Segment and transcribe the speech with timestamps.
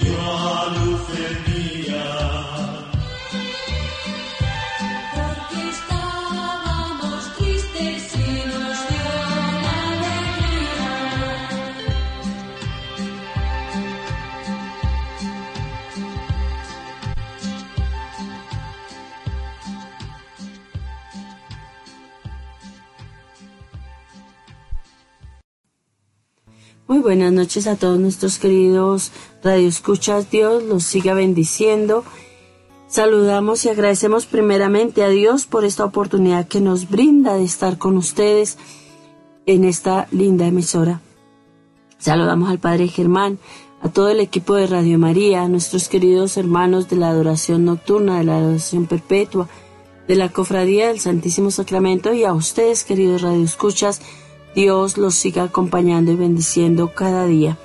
[0.00, 1.75] y nos
[27.06, 30.28] buenas noches a todos nuestros queridos radioescuchas.
[30.28, 32.02] Dios los siga bendiciendo.
[32.88, 37.96] Saludamos y agradecemos primeramente a Dios por esta oportunidad que nos brinda de estar con
[37.96, 38.58] ustedes
[39.46, 41.00] en esta linda emisora.
[41.98, 43.38] Saludamos al Padre Germán,
[43.82, 48.18] a todo el equipo de Radio María, a nuestros queridos hermanos de la adoración nocturna,
[48.18, 49.48] de la adoración perpetua,
[50.08, 54.02] de la cofradía del Santísimo Sacramento y a ustedes, queridos radioescuchas,
[54.56, 57.58] Dios los siga acompañando y bendiciendo cada día.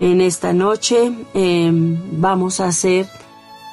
[0.00, 1.70] En esta noche eh,
[2.12, 3.08] vamos a hacer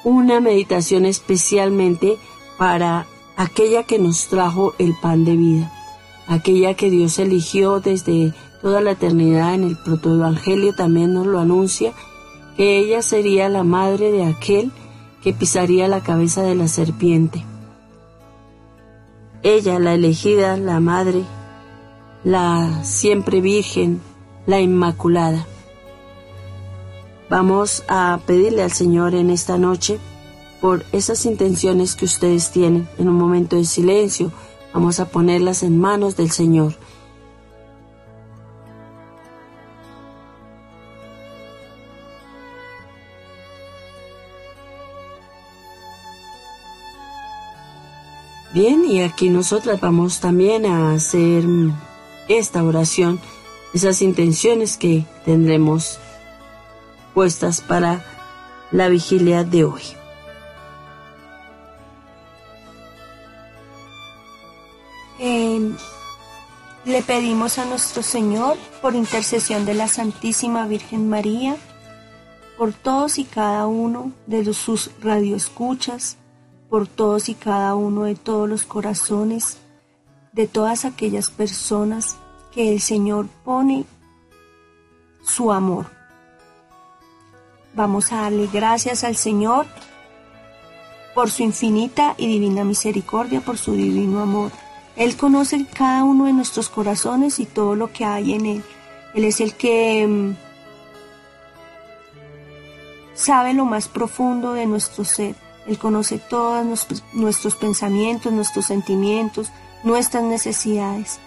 [0.02, 2.16] una meditación especialmente
[2.56, 3.06] para
[3.36, 5.72] aquella que nos trajo el pan de vida,
[6.26, 8.32] aquella que Dios eligió desde
[8.62, 11.92] toda la eternidad en el protoevangelio también nos lo anuncia,
[12.56, 14.72] que ella sería la madre de aquel
[15.22, 17.44] que pisaría la cabeza de la serpiente.
[19.42, 21.24] Ella, la elegida, la madre,
[22.24, 24.00] la siempre virgen,
[24.46, 25.46] la inmaculada.
[27.28, 29.98] Vamos a pedirle al Señor en esta noche
[30.60, 32.88] por esas intenciones que ustedes tienen.
[32.98, 34.32] En un momento de silencio
[34.74, 36.74] vamos a ponerlas en manos del Señor.
[48.52, 51.44] Bien, y aquí nosotras vamos también a hacer
[52.30, 53.20] esta oración,
[53.74, 55.98] esas intenciones que tendremos
[57.12, 58.04] puestas para
[58.70, 59.82] la vigilia de hoy.
[65.18, 65.74] Eh,
[66.84, 71.56] le pedimos a nuestro Señor, por intercesión de la Santísima Virgen María,
[72.56, 76.16] por todos y cada uno de sus radioescuchas,
[76.68, 79.58] por todos y cada uno de todos los corazones,
[80.32, 82.16] de todas aquellas personas
[82.52, 83.84] que el Señor pone
[85.22, 85.86] su amor.
[87.74, 89.66] Vamos a darle gracias al Señor
[91.14, 94.50] por su infinita y divina misericordia, por su divino amor.
[94.96, 98.64] Él conoce cada uno de nuestros corazones y todo lo que hay en él.
[99.14, 100.36] Él es el que mm,
[103.14, 105.34] sabe lo más profundo de nuestro ser.
[105.66, 106.64] Él conoce todos
[107.12, 109.50] nuestros pensamientos, nuestros sentimientos,
[109.82, 111.18] nuestras necesidades.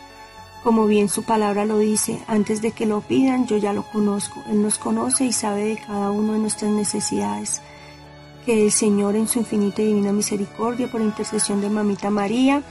[0.64, 4.42] Como bien su palabra lo dice, antes de que lo pidan yo ya lo conozco.
[4.50, 7.62] Él nos conoce y sabe de cada una de nuestras necesidades.
[8.46, 12.62] Que el Señor en su infinita y divina misericordia, por intercesión de Mamita María,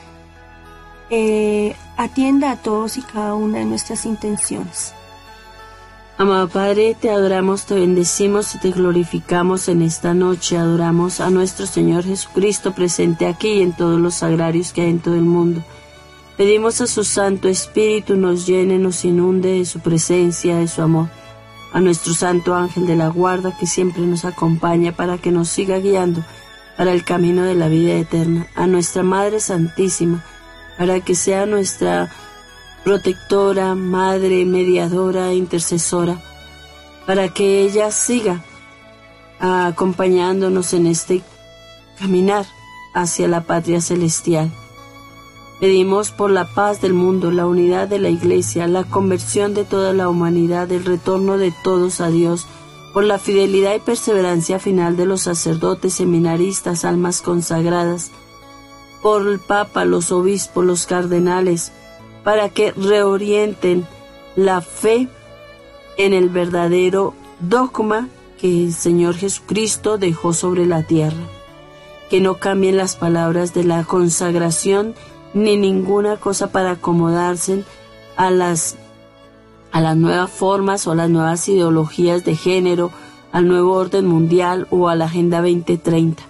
[1.11, 4.95] eh, atienda a todos y cada una de nuestras intenciones.
[6.23, 10.57] Amado Padre, te adoramos, te bendecimos y te glorificamos en esta noche.
[10.57, 15.01] Adoramos a nuestro Señor Jesucristo presente aquí y en todos los sagrarios que hay en
[15.01, 15.65] todo el mundo.
[16.37, 21.09] Pedimos a su Santo Espíritu nos llene, nos inunde de su presencia, de su amor.
[21.73, 25.81] A nuestro Santo Ángel de la Guarda que siempre nos acompaña para que nos siga
[25.81, 26.23] guiando
[26.77, 28.47] para el camino de la vida eterna.
[28.55, 30.23] A nuestra Madre Santísima
[30.79, 32.13] para que sea nuestra
[32.85, 36.21] protectora, madre, mediadora, intercesora,
[37.07, 38.45] para que ella siga
[39.41, 41.23] acompañándonos en este
[41.99, 42.47] caminar
[42.95, 44.51] hacia la patria celestial.
[45.61, 49.93] Pedimos por la paz del mundo, la unidad de la Iglesia, la conversión de toda
[49.93, 52.47] la humanidad, el retorno de todos a Dios,
[52.93, 58.11] por la fidelidad y perseverancia final de los sacerdotes, seminaristas, almas consagradas,
[59.03, 61.73] por el Papa, los obispos, los cardenales,
[62.25, 63.87] para que reorienten
[64.37, 65.09] la fe
[65.97, 68.09] en el verdadero dogma
[68.41, 71.23] que el Señor Jesucristo dejó sobre la tierra.
[72.11, 74.95] Que no cambien las palabras de la consagración
[75.35, 77.65] ni ninguna cosa para acomodarse
[78.17, 78.77] a las,
[79.71, 82.91] a las nuevas formas o las nuevas ideologías de género,
[83.33, 86.23] al nuevo orden mundial o a la Agenda 2030.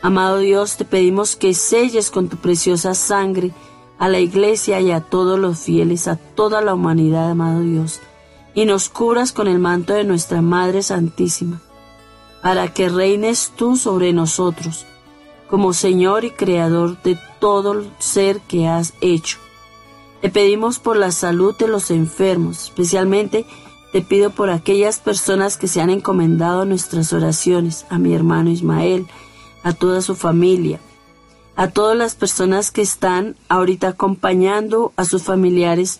[0.00, 3.52] Amado Dios, te pedimos que selles con tu preciosa sangre
[3.98, 8.00] a la iglesia y a todos los fieles, a toda la humanidad, amado Dios,
[8.54, 11.60] y nos cubras con el manto de nuestra Madre Santísima,
[12.42, 14.86] para que reines tú sobre nosotros,
[15.48, 19.38] como Señor y Creador de todo el ser que has hecho.
[20.20, 23.46] Te pedimos por la salud de los enfermos, especialmente
[23.92, 29.06] te pido por aquellas personas que se han encomendado nuestras oraciones, a mi hermano Ismael,
[29.62, 30.80] a toda su familia,
[31.58, 35.98] a todas las personas que están ahorita acompañando a sus familiares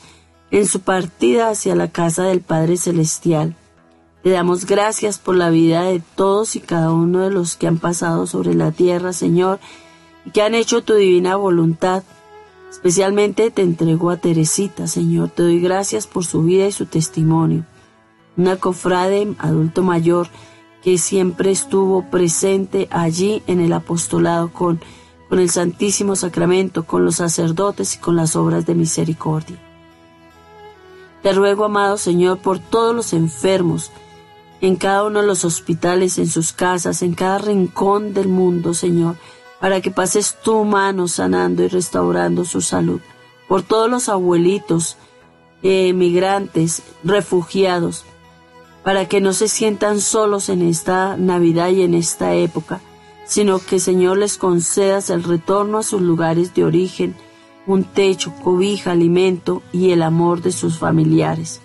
[0.53, 3.57] en su partida hacia la casa del Padre Celestial.
[4.23, 7.79] Te damos gracias por la vida de todos y cada uno de los que han
[7.79, 9.59] pasado sobre la tierra, Señor,
[10.25, 12.05] y que han hecho tu divina voluntad.
[12.71, 15.31] Especialmente te entrego a Teresita, Señor.
[15.31, 17.67] Te doy gracias por su vida y su testimonio.
[18.37, 20.29] Una cofrade adulto mayor
[20.85, 24.79] que siempre estuvo presente allí en el apostolado con
[25.29, 29.59] con el Santísimo Sacramento, con los sacerdotes y con las obras de misericordia.
[31.23, 33.91] Te ruego, amado Señor, por todos los enfermos,
[34.61, 39.17] en cada uno de los hospitales, en sus casas, en cada rincón del mundo, Señor,
[39.61, 43.01] para que pases tu mano sanando y restaurando su salud.
[43.49, 44.97] Por todos los abuelitos,
[45.63, 48.05] emigrantes, refugiados,
[48.85, 52.81] para que no se sientan solos en esta Navidad y en esta época,
[53.29, 57.15] sino que Señor les concedas el retorno a sus lugares de origen,
[57.67, 61.61] un techo, cobija, alimento y el amor de sus familiares.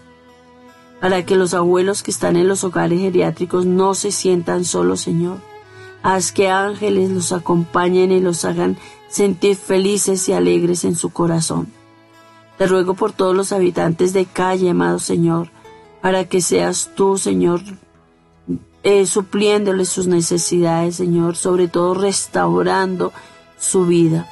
[1.00, 5.38] Para que los abuelos que están en los hogares geriátricos no se sientan solos, Señor.
[6.04, 8.78] Haz que ángeles los acompañen y los hagan
[9.08, 11.72] sentir felices y alegres en su corazón.
[12.58, 15.50] Te ruego por todos los habitantes de calle, amado Señor,
[16.02, 17.62] para que seas tú, Señor,
[18.84, 23.14] eh, supliéndole sus necesidades, Señor, sobre todo restaurando
[23.58, 24.28] su vida.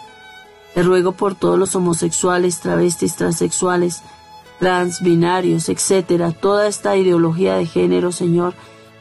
[0.74, 4.02] Te ruego por todos los homosexuales, travestis, transexuales,
[4.60, 8.54] transbinarios, etcétera, toda esta ideología de género, Señor,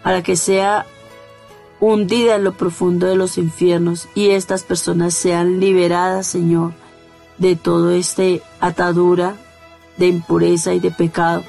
[0.03, 0.87] para que sea
[1.81, 6.73] hundida en lo profundo de los infiernos y estas personas sean liberadas, Señor,
[7.39, 9.37] de todo este atadura
[9.97, 11.43] de impureza y de pecado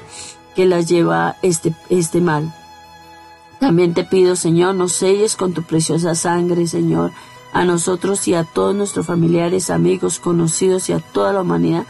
[0.54, 2.52] que las lleva este, este mal.
[3.62, 7.12] También te pido, Señor, nos selles con tu preciosa sangre, Señor,
[7.52, 11.84] a nosotros y a todos nuestros familiares, amigos, conocidos y a toda la humanidad,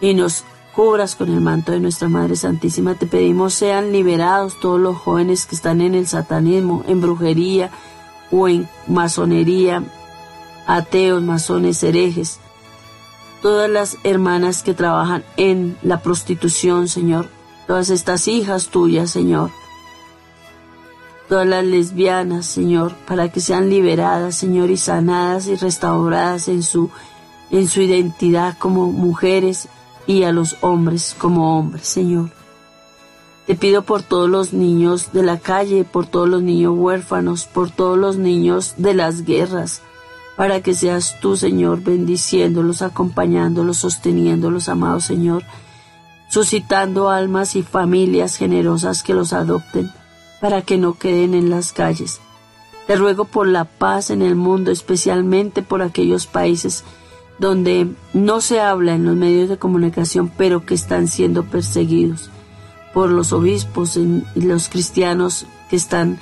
[0.00, 0.42] y nos
[0.74, 2.96] cubras con el manto de nuestra Madre Santísima.
[2.96, 7.70] Te pedimos sean liberados todos los jóvenes que están en el satanismo, en brujería
[8.32, 9.84] o en masonería,
[10.66, 12.40] ateos, masones, herejes,
[13.42, 17.28] todas las hermanas que trabajan en la prostitución, Señor,
[17.68, 19.52] todas estas hijas tuyas, Señor,
[21.28, 26.90] todas las lesbianas, Señor, para que sean liberadas, Señor, y sanadas y restauradas en su,
[27.50, 29.68] en su identidad como mujeres
[30.06, 32.30] y a los hombres como hombres, Señor.
[33.46, 37.70] Te pido por todos los niños de la calle, por todos los niños huérfanos, por
[37.70, 39.82] todos los niños de las guerras,
[40.36, 45.44] para que seas tú, Señor, bendiciéndolos, acompañándolos, sosteniéndolos, amado Señor,
[46.28, 49.92] suscitando almas y familias generosas que los adopten,
[50.46, 52.20] para que no queden en las calles.
[52.86, 56.84] Te ruego por la paz en el mundo, especialmente por aquellos países
[57.40, 62.30] donde no se habla en los medios de comunicación, pero que están siendo perseguidos
[62.94, 66.20] por los obispos y los cristianos que están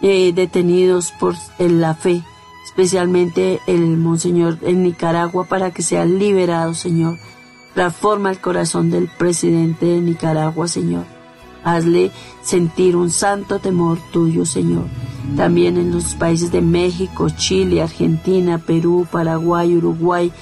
[0.00, 2.22] eh, detenidos por la fe,
[2.66, 7.18] especialmente el Monseñor en Nicaragua, para que sea liberado, Señor.
[7.74, 11.04] Transforma el corazón del presidente de Nicaragua, Señor.
[11.64, 14.84] Hazle sentir un santo temor tuyo, Señor.
[15.36, 20.32] También en los países de México, Chile, Argentina, Perú, Paraguay, Uruguay,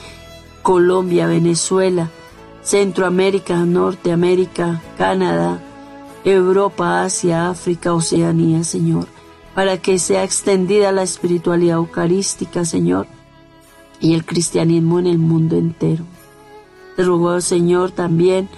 [0.63, 2.11] Colombia, Venezuela,
[2.63, 5.63] Centroamérica, Norteamérica, Canadá,
[6.25, 9.07] Europa, Asia, África, Oceanía, Señor,
[9.55, 13.07] para que sea extendida la espiritualidad eucarística, Señor,
[14.01, 16.05] y el cristianismo en el mundo entero.
[16.97, 18.49] Te ruego, Señor, también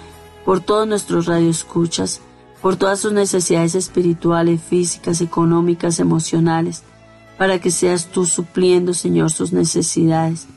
[0.45, 2.21] por todos nuestros radioescuchas,
[2.61, 6.83] por todas sus necesidades espirituales, físicas, económicas, emocionales,
[7.37, 10.47] para que seas tú supliendo, Señor, sus necesidades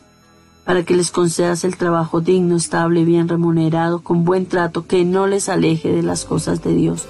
[0.65, 5.27] para que les concedas el trabajo digno, estable, bien remunerado, con buen trato, que no
[5.27, 7.07] les aleje de las cosas de Dios.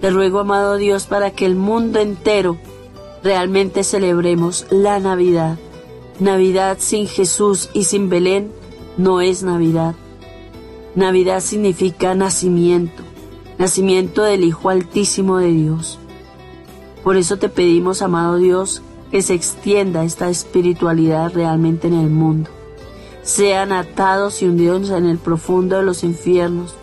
[0.00, 2.58] Te ruego, amado Dios, para que el mundo entero
[3.22, 5.58] realmente celebremos la Navidad.
[6.18, 8.50] Navidad sin Jesús y sin Belén
[8.96, 9.94] no es Navidad.
[10.96, 13.02] Navidad significa nacimiento,
[13.58, 15.98] nacimiento del Hijo Altísimo de Dios.
[17.04, 22.50] Por eso te pedimos, amado Dios, que se extienda esta espiritualidad realmente en el mundo
[23.22, 26.74] sean atados y hundidos en el profundo de los infiernos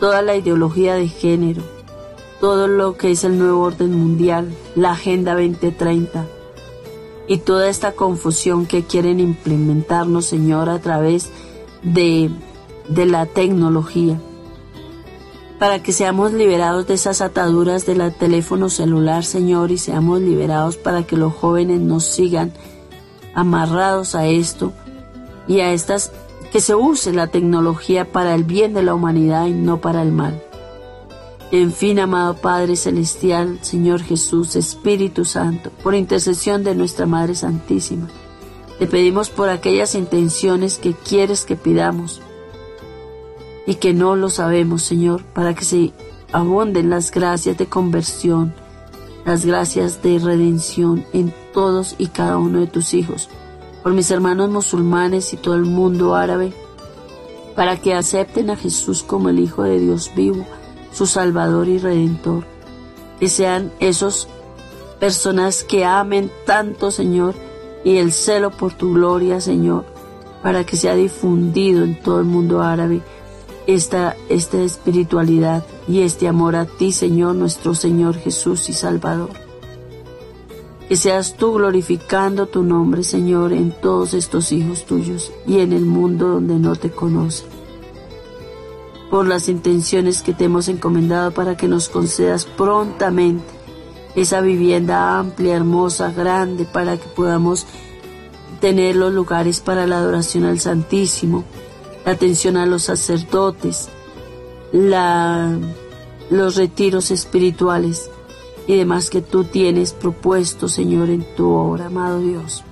[0.00, 1.62] toda la ideología de género,
[2.40, 6.26] todo lo que es el nuevo orden mundial, la Agenda 2030
[7.28, 11.30] y toda esta confusión que quieren implementarnos, Señor, a través
[11.82, 12.30] de,
[12.88, 14.20] de la tecnología,
[15.58, 21.04] para que seamos liberados de esas ataduras del teléfono celular, Señor, y seamos liberados para
[21.04, 22.52] que los jóvenes nos sigan
[23.34, 24.72] amarrados a esto
[25.48, 26.12] y a estas
[26.52, 30.12] que se use la tecnología para el bien de la humanidad y no para el
[30.12, 30.42] mal.
[31.52, 38.08] En fin, amado Padre Celestial, Señor Jesús, Espíritu Santo, por intercesión de nuestra Madre Santísima,
[38.78, 42.20] te pedimos por aquellas intenciones que quieres que pidamos
[43.66, 45.92] y que no lo sabemos, Señor, para que se
[46.32, 48.54] abunden las gracias de conversión,
[49.24, 53.28] las gracias de redención en todos y cada uno de tus hijos
[53.86, 56.52] por mis hermanos musulmanes y todo el mundo árabe,
[57.54, 60.44] para que acepten a Jesús como el Hijo de Dios vivo,
[60.92, 62.42] su Salvador y Redentor.
[63.20, 64.26] Que sean esos
[64.98, 67.36] personas que amen tanto, Señor,
[67.84, 69.84] y el celo por tu gloria, Señor,
[70.42, 73.02] para que sea difundido en todo el mundo árabe
[73.66, 79.30] esta, esta espiritualidad y este amor a ti, Señor, nuestro Señor Jesús y Salvador.
[80.88, 85.84] Que seas tú glorificando tu nombre, Señor, en todos estos hijos tuyos y en el
[85.84, 87.48] mundo donde no te conocen.
[89.10, 93.44] Por las intenciones que te hemos encomendado para que nos concedas prontamente
[94.14, 97.66] esa vivienda amplia, hermosa, grande, para que podamos
[98.60, 101.44] tener los lugares para la adoración al Santísimo,
[102.06, 103.88] la atención a los sacerdotes,
[104.72, 105.58] la,
[106.30, 108.10] los retiros espirituales
[108.68, 112.62] y demás que tú tienes propuesto, Señor, en tu obra, amado Dios.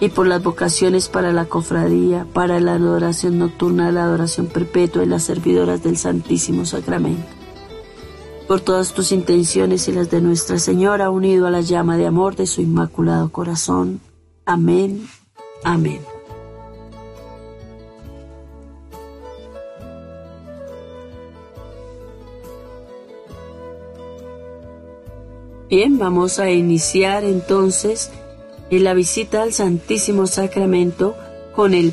[0.00, 5.06] Y por las vocaciones para la cofradía, para la adoración nocturna, la adoración perpetua y
[5.06, 7.24] las servidoras del Santísimo Sacramento.
[8.46, 12.36] Por todas tus intenciones y las de Nuestra Señora, unido a la llama de amor
[12.36, 14.00] de su Inmaculado Corazón.
[14.44, 15.08] Amén.
[15.64, 16.15] Amén.
[25.68, 28.12] Bien, vamos a iniciar entonces
[28.70, 31.16] en la visita al Santísimo Sacramento
[31.56, 31.92] con el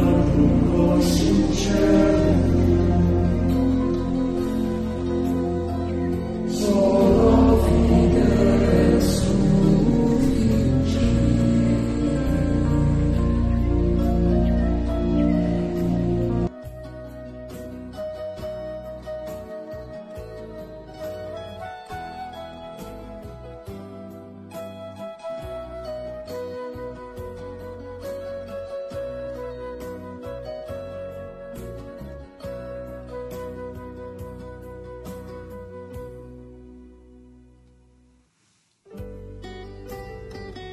[0.00, 2.09] Lord, who goes in.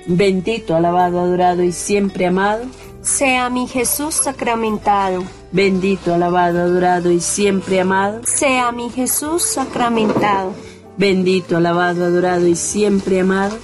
[0.08, 2.64] Bendito, alabado, adorado y siempre amado.
[3.02, 5.24] Sea mi Jesús sacramentado.
[5.52, 8.22] Bendito, alabado, adorado y siempre amado.
[8.26, 10.54] Sea mi Jesús sacramentado.
[10.98, 13.58] Bendito, alabado, adorado y siempre amado.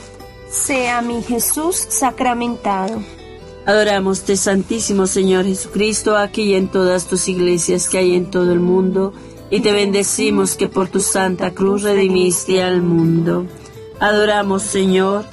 [0.49, 3.01] Sea mi Jesús sacramentado.
[3.65, 8.51] Adoramos te Santísimo Señor Jesucristo, aquí y en todas tus iglesias que hay en todo
[8.51, 9.13] el mundo,
[9.49, 13.45] y te bendecimos que por tu santa cruz redimiste al mundo.
[14.01, 15.23] Adoramos, Señor,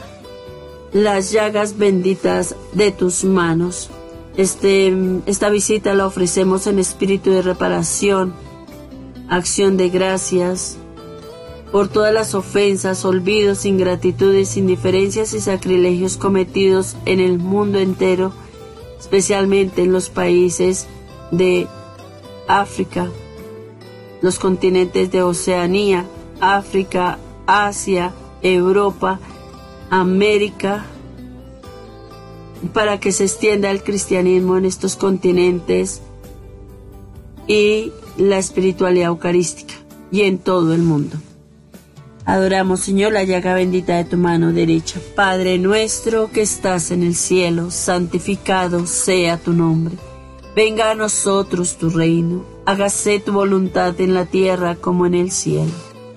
[0.92, 3.90] las llagas benditas de tus manos.
[4.37, 4.94] Este,
[5.26, 8.33] esta visita la ofrecemos en espíritu de reparación,
[9.29, 10.76] acción de gracias,
[11.72, 18.33] por todas las ofensas, olvidos, ingratitudes, indiferencias y sacrilegios cometidos en el mundo entero,
[18.98, 20.88] especialmente en los países
[21.31, 21.68] de
[22.48, 23.09] África,
[24.20, 26.07] los continentes de Oceanía,
[26.40, 29.20] África, Asia, Europa,
[29.90, 30.87] América,
[32.72, 36.00] para que se extienda el cristianismo en estos continentes
[37.46, 39.74] y la espiritualidad eucarística
[40.11, 41.16] y en todo el mundo.
[42.26, 45.00] Adoramos, Señor, la llaga bendita de tu mano derecha.
[45.16, 49.96] Padre nuestro que estás en el cielo, santificado sea tu nombre.
[50.55, 52.44] Venga a nosotros tu reino.
[52.66, 55.89] Hágase tu voluntad en la tierra como en el cielo.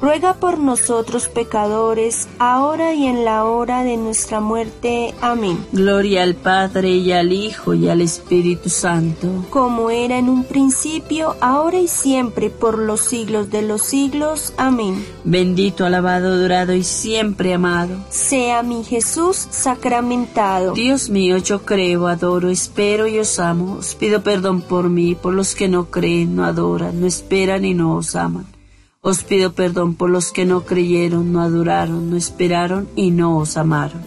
[0.00, 5.14] ruega por nosotros pecadores, ahora y en la hora de nuestra muerte.
[5.20, 5.64] Amén.
[5.72, 9.28] Gloria al Padre y al Hijo y al Espíritu Santo.
[9.50, 14.52] Como era en un principio, ahora y siempre, por los siglos de los siglos.
[14.56, 15.04] Amén.
[15.24, 17.96] Bendito, alabado, adorado y siempre amado.
[18.10, 20.72] Sea mi Jesús sacramentado.
[20.74, 23.76] Dios mío, yo creo, adoro, espero y os amo.
[23.78, 27.74] Os pido perdón por mí, por los que no creen, no adoran, no esperan y
[27.74, 28.55] no os aman.
[29.00, 33.56] Os pido perdón por los que no creyeron, no adoraron, no esperaron y no os
[33.56, 34.04] amaron.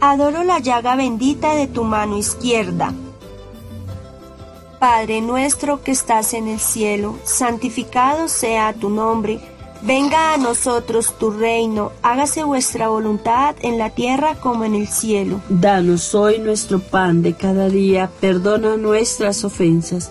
[0.00, 2.92] Adoro la llaga bendita de tu mano izquierda.
[4.78, 9.40] Padre nuestro que estás en el cielo, santificado sea tu nombre.
[9.80, 15.40] Venga a nosotros tu reino, hágase vuestra voluntad en la tierra como en el cielo.
[15.48, 20.10] Danos hoy nuestro pan de cada día, perdona nuestras ofensas,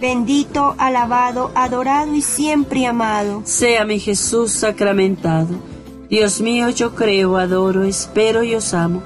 [0.00, 3.42] Bendito, alabado, adorado y siempre amado.
[3.44, 5.54] Sea mi Jesús sacramentado.
[6.10, 9.02] Dios mío, yo creo, adoro, espero y os amo.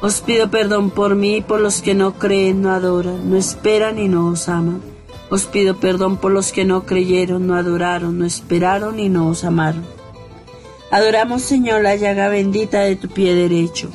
[0.00, 4.00] Os pido perdón por mí y por los que no creen, no adoran, no esperan
[4.00, 4.82] y no os aman.
[5.30, 9.44] Os pido perdón por los que no creyeron, no adoraron, no esperaron y no os
[9.44, 9.86] amaron.
[10.90, 13.88] Adoramos, Señor, la llaga bendita de tu pie derecho.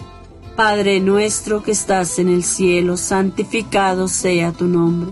[0.55, 5.12] Padre nuestro que estás en el cielo, santificado sea tu nombre.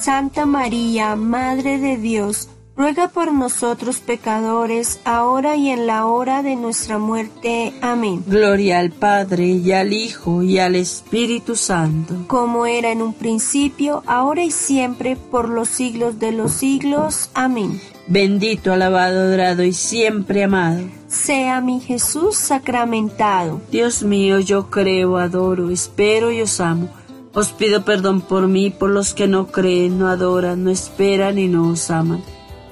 [0.00, 6.54] Santa María, Madre de Dios, ruega por nosotros pecadores, ahora y en la hora de
[6.54, 7.72] nuestra muerte.
[7.80, 8.22] Amén.
[8.26, 12.14] Gloria al Padre y al Hijo y al Espíritu Santo.
[12.28, 17.30] Como era en un principio, ahora y siempre, por los siglos de los siglos.
[17.34, 17.80] Amén.
[18.06, 20.82] Bendito, alabado, adorado y siempre amado.
[21.08, 23.60] Sea mi Jesús sacramentado.
[23.72, 26.88] Dios mío, yo creo, adoro, espero y os amo.
[27.40, 31.48] Os pido perdón por mí, por los que no creen, no adoran, no esperan y
[31.48, 32.22] no os aman.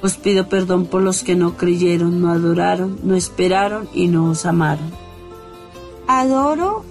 [0.02, 4.46] Os pido perdón por los que no creyeron, no adoraron, no esperaron y no os
[4.46, 4.90] amaron.
[6.06, 6.82] Adoro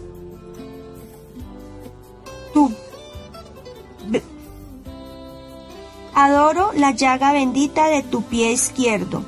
[4.10, 4.22] be-
[6.14, 9.24] Adoro la llaga bendita de tu pie izquierdo.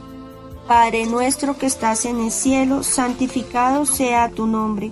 [0.68, 4.92] Padre nuestro que estás en el cielo, santificado sea tu nombre.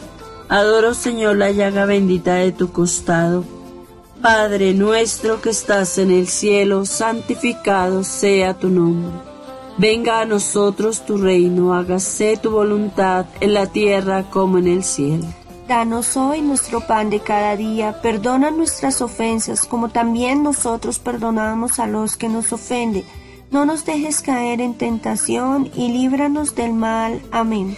[0.51, 3.45] Adoro, Señor, la llaga bendita de tu costado.
[4.21, 9.13] Padre nuestro que estás en el cielo, santificado sea tu nombre.
[9.77, 15.25] Venga a nosotros tu reino, hágase tu voluntad en la tierra como en el cielo.
[15.69, 21.87] Danos hoy nuestro pan de cada día, perdona nuestras ofensas como también nosotros perdonamos a
[21.87, 23.05] los que nos ofenden.
[23.51, 27.21] No nos dejes caer en tentación y líbranos del mal.
[27.31, 27.77] Amén.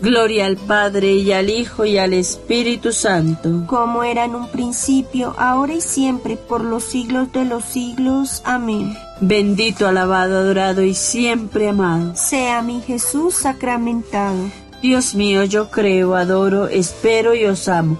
[0.00, 3.64] Gloria al Padre y al Hijo y al Espíritu Santo.
[3.66, 8.42] Como era en un principio, ahora y siempre, por los siglos de los siglos.
[8.44, 8.94] Amén.
[9.20, 12.14] Bendito, alabado, adorado y siempre amado.
[12.14, 14.50] Sea mi Jesús sacramentado.
[14.82, 17.98] Dios mío, yo creo, adoro, espero y os amo.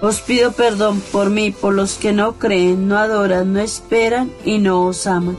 [0.00, 4.58] Os pido perdón por mí, por los que no creen, no adoran, no esperan y
[4.58, 5.36] no os aman.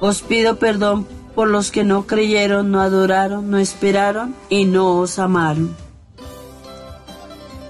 [0.00, 1.06] Os pido perdón
[1.38, 5.76] por los que no creyeron, no adoraron, no esperaron y no os amaron.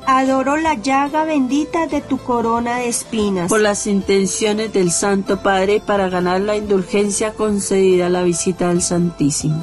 [0.07, 3.51] Adoro la llaga bendita de tu corona de espinas.
[3.51, 8.81] Por las intenciones del Santo Padre para ganar la indulgencia concedida a la visita del
[8.81, 9.63] Santísimo.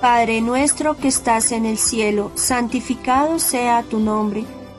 [0.00, 4.46] Padre nuestro que estás en el cielo, santificado sea tu nombre.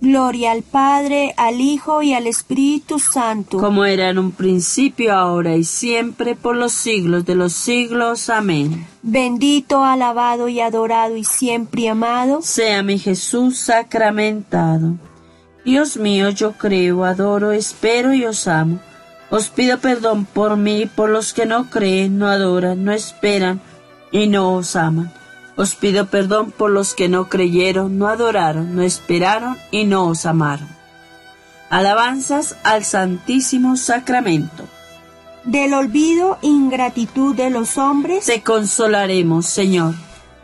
[0.00, 3.58] Gloria al Padre, al Hijo y al Espíritu Santo.
[3.58, 8.30] Como era en un principio, ahora y siempre, por los siglos de los siglos.
[8.30, 8.86] Amén.
[9.02, 12.40] Bendito, alabado y adorado y siempre amado.
[12.40, 14.94] Sea mi Jesús sacramentado.
[15.64, 18.80] Dios mío, yo creo, adoro, espero y os amo.
[19.28, 23.60] Os pido perdón por mí, por los que no creen, no adoran, no esperan
[24.10, 25.12] y no os aman.
[25.56, 30.24] Os pido perdón por los que no creyeron, no adoraron, no esperaron y no os
[30.26, 30.68] amaron.
[31.68, 34.64] Alabanzas al Santísimo Sacramento.
[35.44, 39.94] Del olvido e ingratitud de los hombres, Te consolaremos, Señor.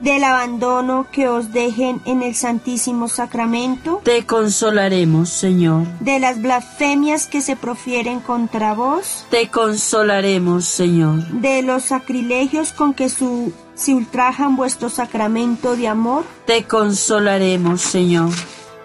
[0.01, 5.87] del abandono que os dejen en el Santísimo Sacramento, Te consolaremos, Señor.
[6.01, 11.27] de las blasfemias que se profieren contra vos, Te consolaremos, Señor.
[11.29, 18.31] de los sacrilegios con que su- se ultrajan vuestro sacramento de amor, Te consolaremos, Señor.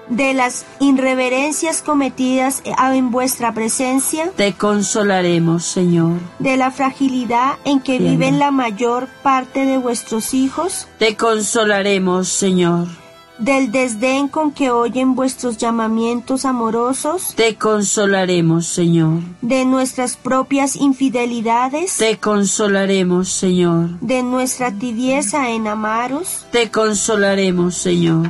[0.09, 6.19] de las irreverencias cometidas en vuestra presencia, Te consolaremos, Señor.
[6.39, 8.11] de la fragilidad en que Bien.
[8.19, 12.87] viven la mayor parte de vuestros hijos, Te consolaremos, Señor.
[13.41, 19.19] Del desdén con que oyen vuestros llamamientos amorosos, Te consolaremos, Señor.
[19.41, 23.99] de nuestras propias infidelidades, Te consolaremos, Señor.
[23.99, 26.45] de nuestra tibieza en amaros.
[26.51, 28.29] Te consolaremos, Señor.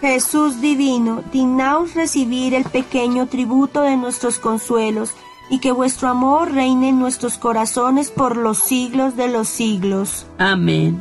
[0.00, 5.10] Jesús divino, dignaos recibir el pequeño tributo de nuestros consuelos,
[5.50, 10.24] y que vuestro amor reine en nuestros corazones por los siglos de los siglos.
[10.38, 10.98] Amén.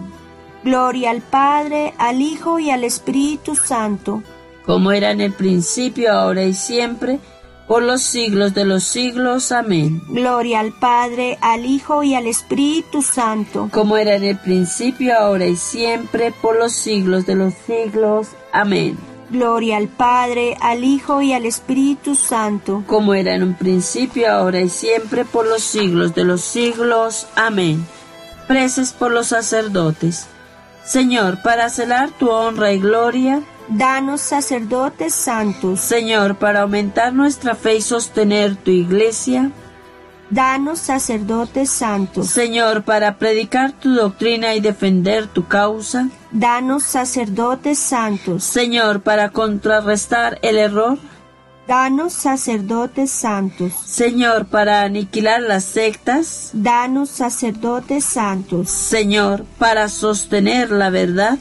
[0.63, 4.21] Gloria al Padre, al Hijo y al Espíritu Santo.
[4.65, 7.19] Como era en el principio, ahora y siempre,
[7.67, 9.51] por los siglos de los siglos.
[9.51, 10.03] Amén.
[10.09, 13.69] Gloria al Padre, al Hijo y al Espíritu Santo.
[13.71, 18.27] Como era en el principio, ahora y siempre, por los siglos de los siglos.
[18.51, 18.97] Amén.
[19.31, 22.83] Gloria al Padre, al Hijo y al Espíritu Santo.
[22.85, 27.27] Como era en un principio, ahora y siempre, por los siglos de los siglos.
[27.35, 27.85] Amén.
[28.47, 30.27] Preces por los sacerdotes.
[30.83, 33.41] Señor, para celar tu honra y gloria,
[33.73, 35.79] Danos sacerdotes santos.
[35.79, 39.51] Señor, para aumentar nuestra fe y sostener tu iglesia,
[40.29, 42.27] Danos sacerdotes santos.
[42.27, 48.43] Señor, para predicar tu doctrina y defender tu causa, Danos sacerdotes santos.
[48.43, 50.97] Señor, para contrarrestar el error,
[51.71, 53.71] Danos sacerdotes santos.
[53.85, 58.69] Señor, para aniquilar las sectas, Danos sacerdotes santos.
[58.69, 61.39] Señor, para sostener la verdad,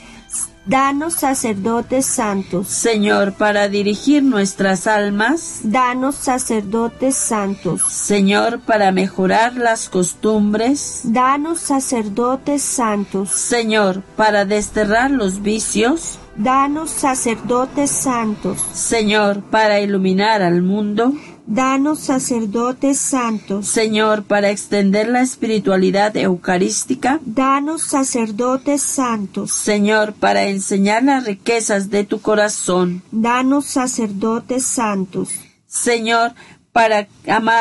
[0.66, 2.69] Danos sacerdotes santos.
[2.69, 5.62] Señor, para dirigir nuestras almas.
[5.64, 7.83] Danos sacerdotes santos.
[7.90, 11.01] Señor, para mejorar las costumbres.
[11.03, 13.31] Danos sacerdotes santos.
[13.31, 16.21] Señor, para desterrar los vicios.
[16.42, 18.64] Danos sacerdotes santos.
[18.72, 21.12] Señor, para iluminar al mundo.
[21.46, 23.66] Danos sacerdotes santos.
[23.66, 27.20] Señor, para extender la espiritualidad eucarística.
[27.26, 29.53] Danos sacerdotes santos.
[29.53, 33.03] Señor, para enseñar las riquezas de tu corazón.
[33.12, 35.29] Danos sacerdotes santos.
[35.66, 36.33] Señor,
[36.72, 37.09] para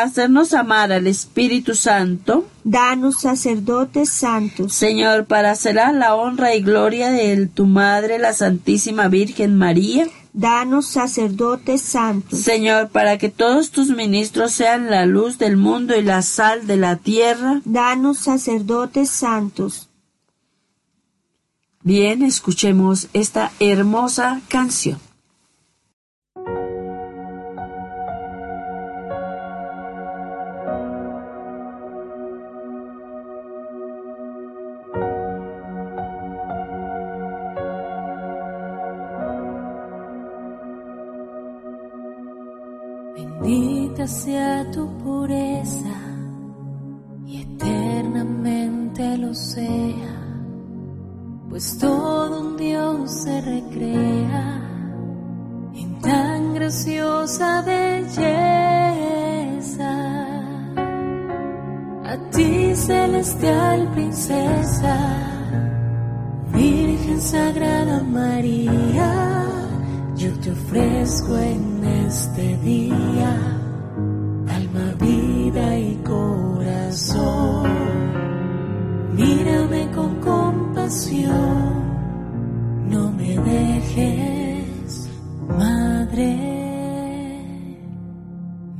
[0.03, 2.47] hacernos amar al Espíritu Santo.
[2.63, 4.73] Danos sacerdotes santos.
[4.73, 10.07] Señor, para hacer la honra y gloria de tu Madre, la Santísima Virgen María.
[10.31, 12.39] Danos sacerdotes santos.
[12.39, 16.77] Señor, para que todos tus ministros sean la luz del mundo y la sal de
[16.77, 17.61] la tierra.
[17.65, 19.89] Danos sacerdotes santos.
[21.81, 24.99] Bien, escuchemos esta hermosa canción.
[44.09, 45.95] Sea tu pureza
[47.27, 50.15] y eternamente lo sea,
[51.47, 54.63] pues todo un Dios se recrea
[55.75, 58.25] en tan graciosa belleza.
[62.03, 64.97] A ti celestial princesa,
[66.51, 69.45] Virgen Sagrada María,
[70.15, 73.58] yo te ofrezco en este día
[74.99, 77.69] vida y corazón.
[79.15, 81.29] Mírame con compasión,
[82.89, 85.09] no me dejes,
[85.47, 86.59] Madre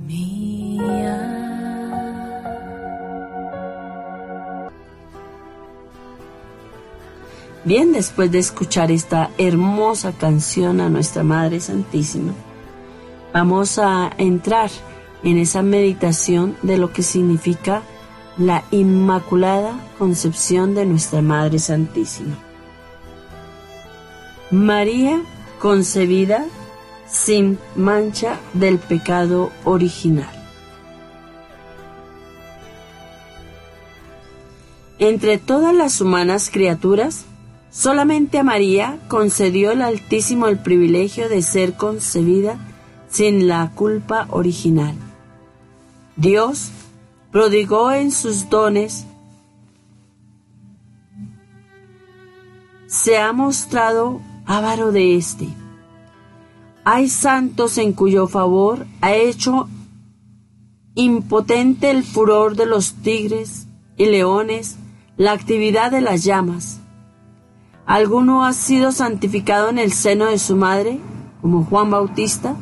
[0.06, 1.40] mía.
[7.66, 12.34] Bien, después de escuchar esta hermosa canción a nuestra Madre Santísima,
[13.34, 14.70] vamos a entrar
[15.24, 17.84] en esa meditación de lo que significa
[18.38, 22.38] la Inmaculada Concepción de nuestra Madre Santísima.
[24.52, 25.22] María
[25.60, 26.46] concebida
[27.08, 30.30] sin mancha del pecado original.
[35.00, 37.26] Entre todas las humanas criaturas,
[37.72, 42.58] solamente a María concedió el Altísimo el privilegio de ser concebida
[43.10, 44.96] sin la culpa original.
[46.20, 46.72] Dios
[47.32, 49.06] prodigó en sus dones,
[52.88, 55.48] se ha mostrado avaro de éste.
[56.84, 59.70] Hay santos en cuyo favor ha hecho
[60.94, 64.76] impotente el furor de los tigres y leones,
[65.16, 66.82] la actividad de las llamas.
[67.86, 71.00] Alguno ha sido santificado en el seno de su madre,
[71.42, 72.58] como Juan Bautista,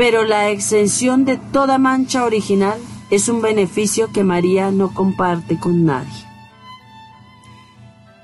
[0.00, 2.78] pero la exención de toda mancha original
[3.10, 6.24] es un beneficio que María no comparte con nadie.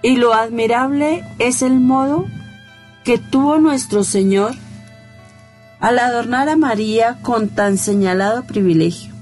[0.00, 2.24] Y lo admirable es el modo
[3.04, 4.54] que tuvo nuestro Señor
[5.78, 9.12] al adornar a María con tan señalado privilegio.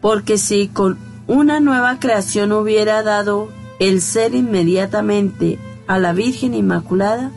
[0.00, 3.48] Porque si con una nueva creación hubiera dado
[3.80, 5.58] el ser inmediatamente
[5.88, 7.32] a la Virgen Inmaculada,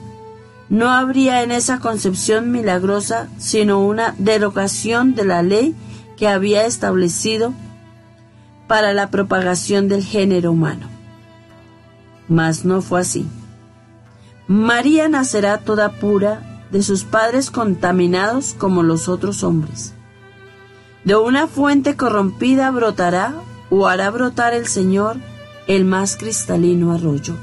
[0.69, 5.75] no habría en esa concepción milagrosa sino una derogación de la ley
[6.17, 7.53] que había establecido
[8.67, 10.87] para la propagación del género humano.
[12.27, 13.27] Mas no fue así.
[14.47, 19.93] María nacerá toda pura de sus padres contaminados como los otros hombres.
[21.03, 23.35] De una fuente corrompida brotará
[23.69, 25.17] o hará brotar el Señor
[25.67, 27.35] el más cristalino arroyo.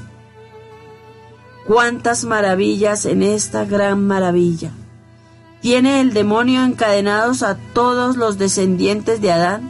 [1.65, 4.71] Cuántas maravillas en esta gran maravilla.
[5.61, 9.69] Tiene el demonio encadenados a todos los descendientes de Adán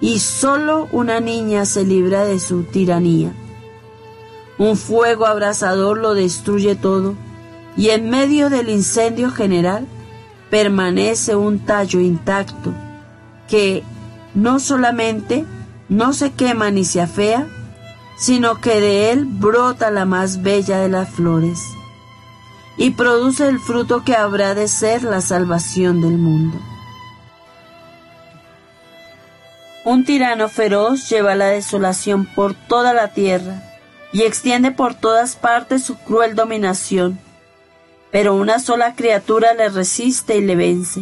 [0.00, 3.32] y solo una niña se libra de su tiranía.
[4.58, 7.14] Un fuego abrasador lo destruye todo
[7.76, 9.86] y en medio del incendio general
[10.50, 12.72] permanece un tallo intacto
[13.48, 13.82] que
[14.34, 15.44] no solamente
[15.88, 17.48] no se quema ni se afea,
[18.16, 21.60] sino que de él brota la más bella de las flores
[22.76, 26.58] y produce el fruto que habrá de ser la salvación del mundo.
[29.84, 33.62] Un tirano feroz lleva la desolación por toda la tierra
[34.12, 37.18] y extiende por todas partes su cruel dominación.
[38.10, 41.00] Pero una sola criatura le resiste y le vence,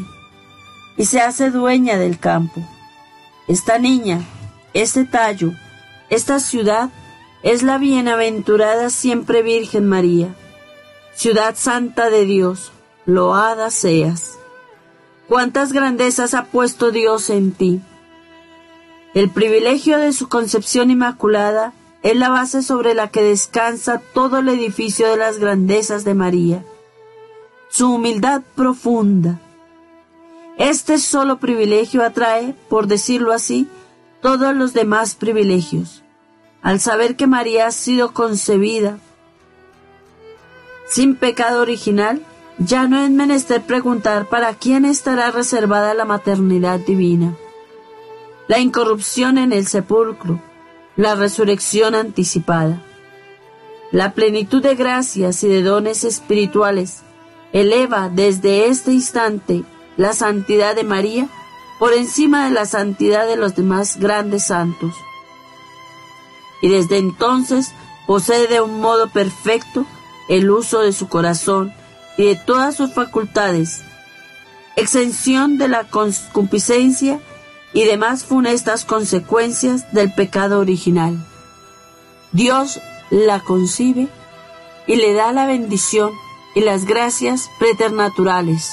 [0.96, 2.66] y se hace dueña del campo.
[3.48, 4.20] Esta niña,
[4.72, 5.52] este tallo,
[6.08, 6.90] esta ciudad
[7.43, 10.34] es la bienaventurada siempre Virgen María,
[11.14, 12.70] ciudad santa de Dios,
[13.05, 14.38] loada seas.
[15.28, 17.80] Cuántas grandezas ha puesto Dios en ti.
[19.14, 21.72] El privilegio de su concepción inmaculada
[22.03, 26.64] es la base sobre la que descansa todo el edificio de las grandezas de María.
[27.70, 29.40] Su humildad profunda.
[30.59, 33.68] Este solo privilegio atrae, por decirlo así,
[34.20, 36.03] todos los demás privilegios.
[36.62, 38.98] Al saber que María ha sido concebida
[40.88, 42.22] sin pecado original,
[42.58, 47.34] ya no es menester preguntar para quién estará reservada la maternidad divina.
[48.46, 50.40] La incorrupción en el sepulcro,
[50.96, 52.82] la resurrección anticipada.
[53.90, 57.02] La plenitud de gracias y de dones espirituales
[57.52, 59.64] eleva desde este instante
[59.96, 61.28] la santidad de María
[61.78, 64.94] por encima de la santidad de los demás grandes santos.
[66.62, 67.72] Y desde entonces
[68.06, 69.84] posee de un modo perfecto
[70.28, 71.74] el uso de su corazón
[72.16, 73.82] y de todas sus facultades,
[74.76, 77.20] exención de la concupiscencia
[77.74, 81.22] y demás funestas consecuencias del pecado original.
[82.32, 84.08] Dios la concibe
[84.86, 86.12] y le da la bendición
[86.54, 88.72] y las gracias preternaturales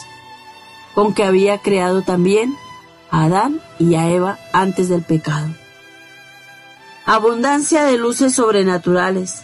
[0.94, 2.56] con que había creado también
[3.12, 5.48] a Adán y a Eva antes del pecado.
[7.12, 9.42] Abundancia de luces sobrenaturales,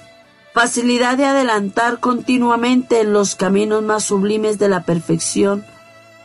[0.53, 5.65] facilidad de adelantar continuamente en los caminos más sublimes de la perfección,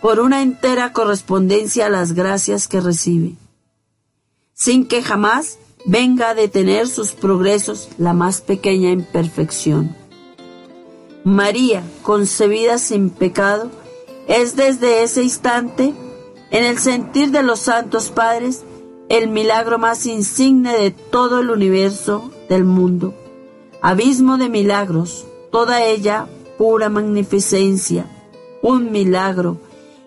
[0.03, 3.37] por una entera correspondencia a las gracias que recibe,
[4.53, 9.97] sin que jamás venga a detener sus progresos la más pequeña imperfección.
[11.25, 13.71] María, concebida sin pecado,
[14.29, 15.95] es desde ese instante,
[16.51, 18.63] en el sentir de los santos padres,
[19.11, 23.13] el milagro más insigne de todo el universo del mundo.
[23.83, 28.07] Abismo de milagros, toda ella pura magnificencia,
[28.63, 29.59] un milagro,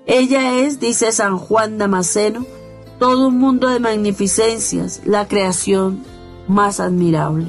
[0.06, 2.46] ella es, dice San Juan Damasceno,
[2.98, 6.04] todo un mundo de magnificencias, la creación
[6.48, 7.48] más admirable.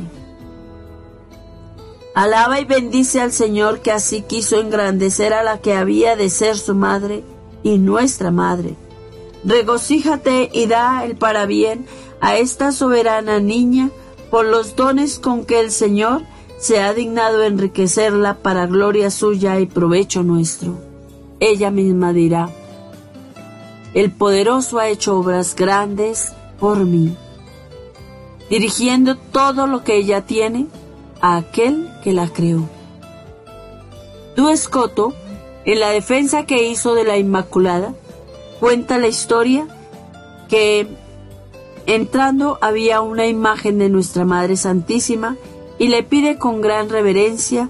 [2.16, 6.57] Alaba y bendice al Señor que así quiso engrandecer a la que había de ser
[6.57, 7.22] su madre
[7.62, 8.76] y nuestra madre.
[9.45, 11.86] Regocíjate y da el parabién
[12.20, 13.90] a esta soberana niña
[14.30, 16.22] por los dones con que el Señor
[16.59, 20.78] se ha dignado enriquecerla para gloria suya y provecho nuestro
[21.40, 22.49] ella misma dirá,
[23.92, 27.16] el poderoso ha hecho obras grandes por mí,
[28.49, 30.66] dirigiendo todo lo que ella tiene
[31.20, 32.68] a aquel que la creó.
[34.36, 35.12] Du Escoto,
[35.64, 37.95] en la defensa que hizo de la Inmaculada,
[38.64, 39.68] cuenta la historia
[40.48, 40.86] que
[41.84, 45.36] entrando había una imagen de nuestra Madre Santísima
[45.78, 47.68] y le pide con gran reverencia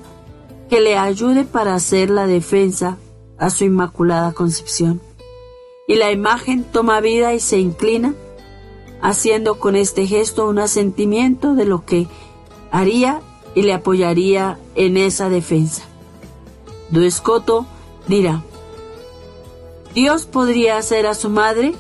[0.71, 2.97] que le ayude para hacer la defensa
[3.39, 5.01] a su inmaculada concepción.
[5.89, 8.15] Y la imagen toma vida y se inclina,
[9.03, 12.07] haciendo con este gesto un asentimiento de lo que
[12.71, 13.21] haría
[13.57, 15.83] y le apoyaría en esa defensa.
[16.91, 17.67] Duescoto
[18.07, 18.45] dirá,
[19.95, 21.75] ¿Dios podría hacer a su madre?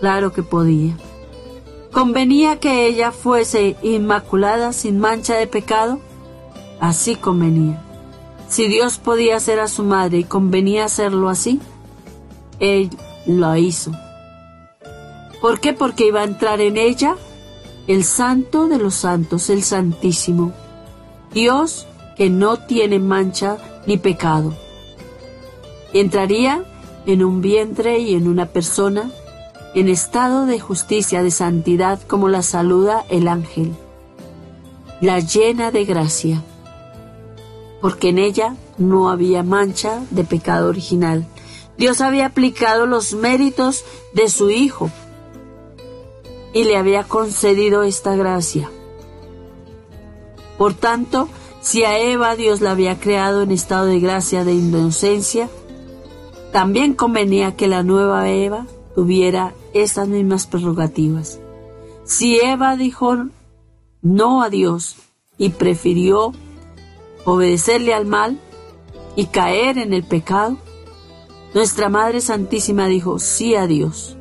[0.00, 0.96] Claro que podía.
[1.90, 6.00] ¿Convenía que ella fuese inmaculada sin mancha de pecado?
[6.80, 7.82] Así convenía.
[8.48, 11.60] Si Dios podía hacer a su madre y convenía hacerlo así,
[12.58, 12.90] Él
[13.26, 13.92] lo hizo.
[15.40, 15.72] ¿Por qué?
[15.72, 17.16] Porque iba a entrar en ella
[17.86, 20.52] el santo de los santos, el santísimo,
[21.32, 21.86] Dios
[22.16, 24.54] que no tiene mancha ni pecado.
[25.92, 26.64] entraría
[27.06, 29.10] en un vientre y en una persona
[29.74, 33.72] en estado de justicia, de santidad, como la saluda el ángel,
[35.00, 36.42] la llena de gracia
[37.80, 41.26] porque en ella no había mancha de pecado original.
[41.76, 44.90] Dios había aplicado los méritos de su Hijo
[46.52, 48.70] y le había concedido esta gracia.
[50.58, 51.28] Por tanto,
[51.62, 55.48] si a Eva Dios la había creado en estado de gracia de inocencia,
[56.52, 61.40] también convenía que la nueva Eva tuviera estas mismas prerrogativas.
[62.04, 63.16] Si Eva dijo
[64.02, 64.96] no a Dios
[65.38, 66.32] y prefirió
[67.24, 68.38] obedecerle al mal
[69.14, 70.56] y caer en el pecado,
[71.54, 74.16] nuestra Madre Santísima dijo sí a Dios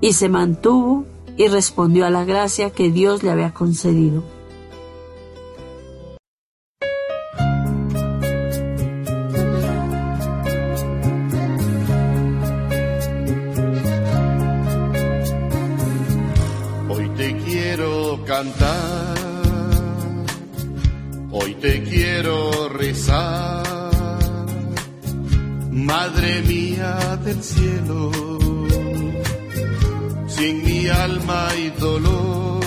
[0.00, 1.04] y se mantuvo
[1.36, 4.22] y respondió a la gracia que Dios le había concedido.
[18.38, 19.16] Cantar,
[21.32, 23.64] hoy te quiero rezar,
[25.72, 28.12] Madre mía del cielo,
[30.28, 32.60] sin mi alma y dolor,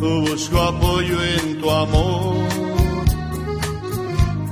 [0.00, 2.48] busco apoyo en tu amor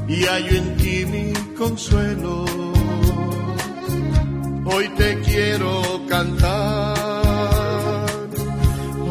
[0.07, 2.45] y hallo en ti mi consuelo.
[4.67, 6.96] Hoy te quiero cantar,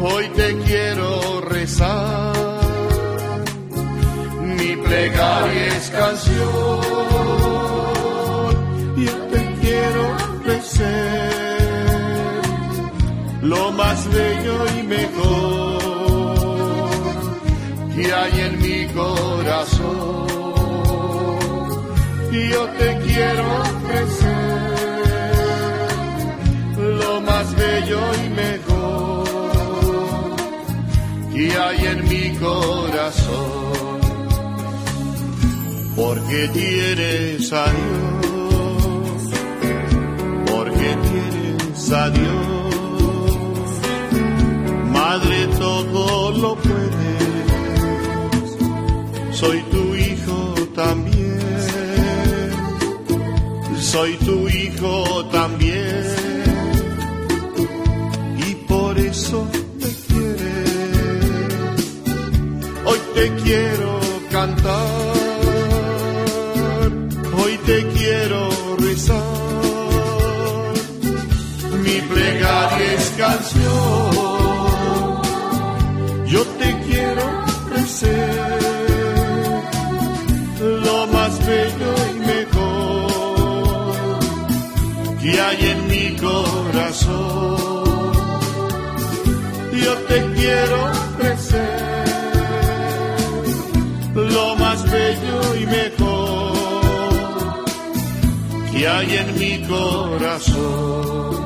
[0.02, 2.32] hoy te quiero rezar,
[4.42, 6.80] mi plegaria es canción,
[8.96, 10.02] yo te quiero
[10.40, 11.36] ofrecer
[13.42, 15.76] lo más bello y mejor
[17.94, 20.26] que hay en mi corazón.
[22.32, 24.26] Yo te quiero ofrecer
[26.76, 28.75] lo más bello y mejor
[31.36, 34.00] que hay en mi corazón.
[35.94, 39.22] Porque tienes a Dios,
[40.50, 43.70] porque tienes a Dios,
[44.92, 47.76] Madre todo lo puedes,
[49.32, 51.36] soy tu hijo también
[53.86, 54.45] soy tu
[63.42, 64.00] quiero
[64.30, 65.12] cantar,
[67.38, 68.48] hoy te quiero
[68.78, 69.22] rezar.
[71.84, 74.10] Mi plegaria es canción,
[76.26, 78.56] yo te quiero ofrecer
[80.84, 83.06] lo más bello y mejor
[85.20, 87.66] que hay en mi corazón.
[89.84, 91.85] Yo te quiero ofrecer
[94.16, 96.56] lo más bello y mejor
[98.72, 101.36] que hay en mi corazón.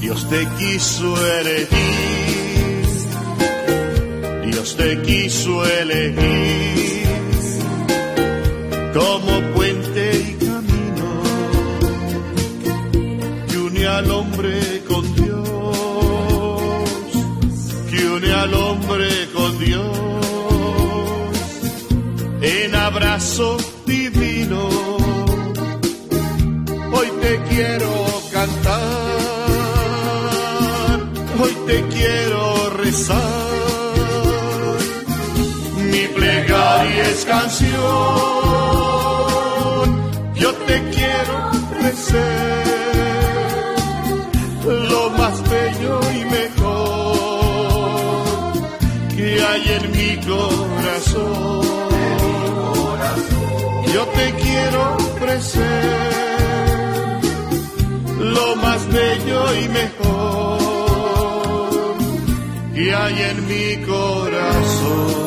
[0.00, 2.86] Dios te quiso elegir,
[4.44, 7.06] Dios te quiso elegir
[8.92, 9.51] como
[23.86, 24.62] divino.
[26.96, 27.92] Hoy te quiero
[28.32, 28.80] cantar,
[31.40, 32.42] hoy te quiero
[32.82, 33.50] rezar.
[35.92, 37.80] Mi plegaria es canción,
[40.42, 42.62] yo te quiero ofrecer
[44.92, 47.82] lo más bello y mejor
[49.16, 51.71] que hay en mi corazón.
[54.14, 56.12] Te quiero ofrecer
[58.18, 60.58] lo más bello y mejor
[62.74, 65.22] que hay en mi corazón.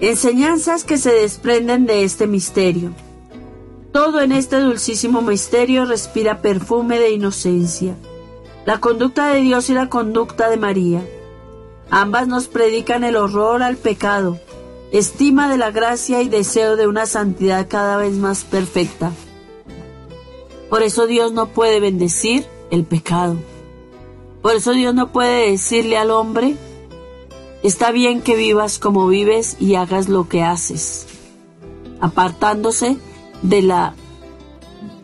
[0.00, 2.92] Enseñanzas que se desprenden de este misterio.
[4.04, 7.96] Todo en este dulcísimo misterio respira perfume de inocencia.
[8.66, 11.02] La conducta de Dios y la conducta de María.
[11.88, 14.38] Ambas nos predican el horror al pecado,
[14.92, 19.10] estima de la gracia y deseo de una santidad cada vez más perfecta.
[20.68, 23.36] Por eso Dios no puede bendecir el pecado.
[24.42, 26.56] Por eso Dios no puede decirle al hombre,
[27.62, 31.06] está bien que vivas como vives y hagas lo que haces,
[32.02, 32.98] apartándose
[33.44, 33.94] de la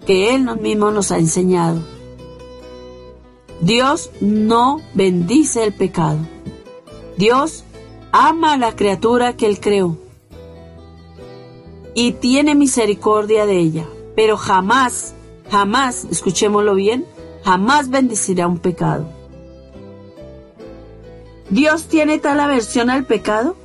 [0.06, 1.80] que Él mismo nos ha enseñado.
[3.60, 6.18] Dios no bendice el pecado.
[7.16, 7.64] Dios
[8.10, 9.98] ama a la criatura que Él creó
[11.94, 13.86] y tiene misericordia de ella,
[14.16, 15.14] pero jamás,
[15.50, 17.04] jamás, escuchémoslo bien,
[17.44, 19.06] jamás bendecirá un pecado.
[21.50, 23.56] Dios tiene tal aversión al pecado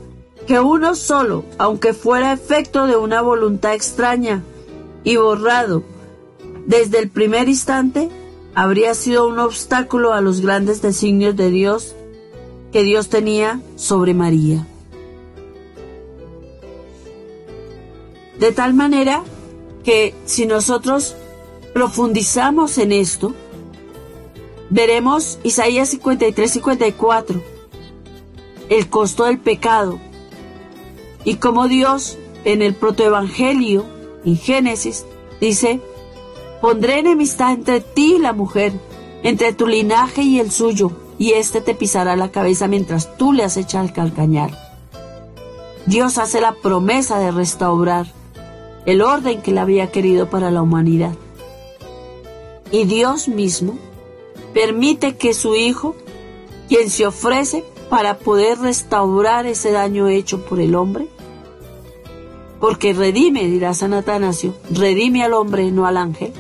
[0.48, 4.44] que uno solo, aunque fuera efecto de una voluntad extraña
[5.06, 5.84] y borrado
[6.66, 8.10] desde el primer instante,
[8.56, 11.96] habría sido un obstáculo a los grandes designios de Dios
[12.74, 14.68] que Dios tenía sobre María.
[18.40, 19.24] De tal manera
[19.84, 21.16] que si nosotros
[21.74, 23.34] profundizamos en esto,
[24.70, 27.42] veremos Isaías 53 54
[28.70, 30.00] el costo del pecado
[31.24, 33.86] y como Dios en el protoevangelio,
[34.26, 35.06] en Génesis,
[35.40, 35.80] dice,
[36.62, 38.74] pondré enemistad entre ti y la mujer,
[39.24, 43.44] entre tu linaje y el suyo, y éste te pisará la cabeza mientras tú le
[43.44, 44.52] has echado el calcañar.
[45.86, 48.08] Dios hace la promesa de restaurar
[48.86, 51.14] el orden que él había querido para la humanidad.
[52.72, 53.78] Y Dios mismo
[54.54, 55.96] permite que su Hijo,
[56.68, 61.08] quien se ofrece para poder restaurar ese daño hecho por el hombre,
[62.66, 66.34] porque redime, dirá San Atanasio, redime al hombre, no al ángel,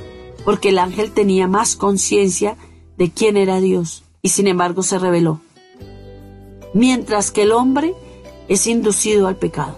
[0.43, 2.57] porque el ángel tenía más conciencia
[2.97, 5.39] de quién era Dios y sin embargo se reveló.
[6.73, 7.93] Mientras que el hombre
[8.47, 9.77] es inducido al pecado.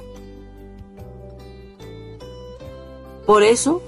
[3.26, 3.82] Por eso,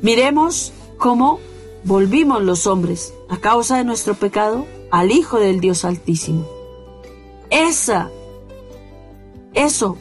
[0.00, 1.40] miremos cómo
[1.84, 6.48] volvimos los hombres, a causa de nuestro pecado, al Hijo del Dios Altísimo.
[7.50, 8.10] Esa,
[9.52, 9.98] eso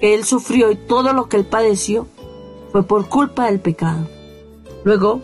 [0.00, 2.06] que Él sufrió y todo lo que Él padeció
[2.72, 4.08] fue por culpa del pecado.
[4.84, 5.20] Luego,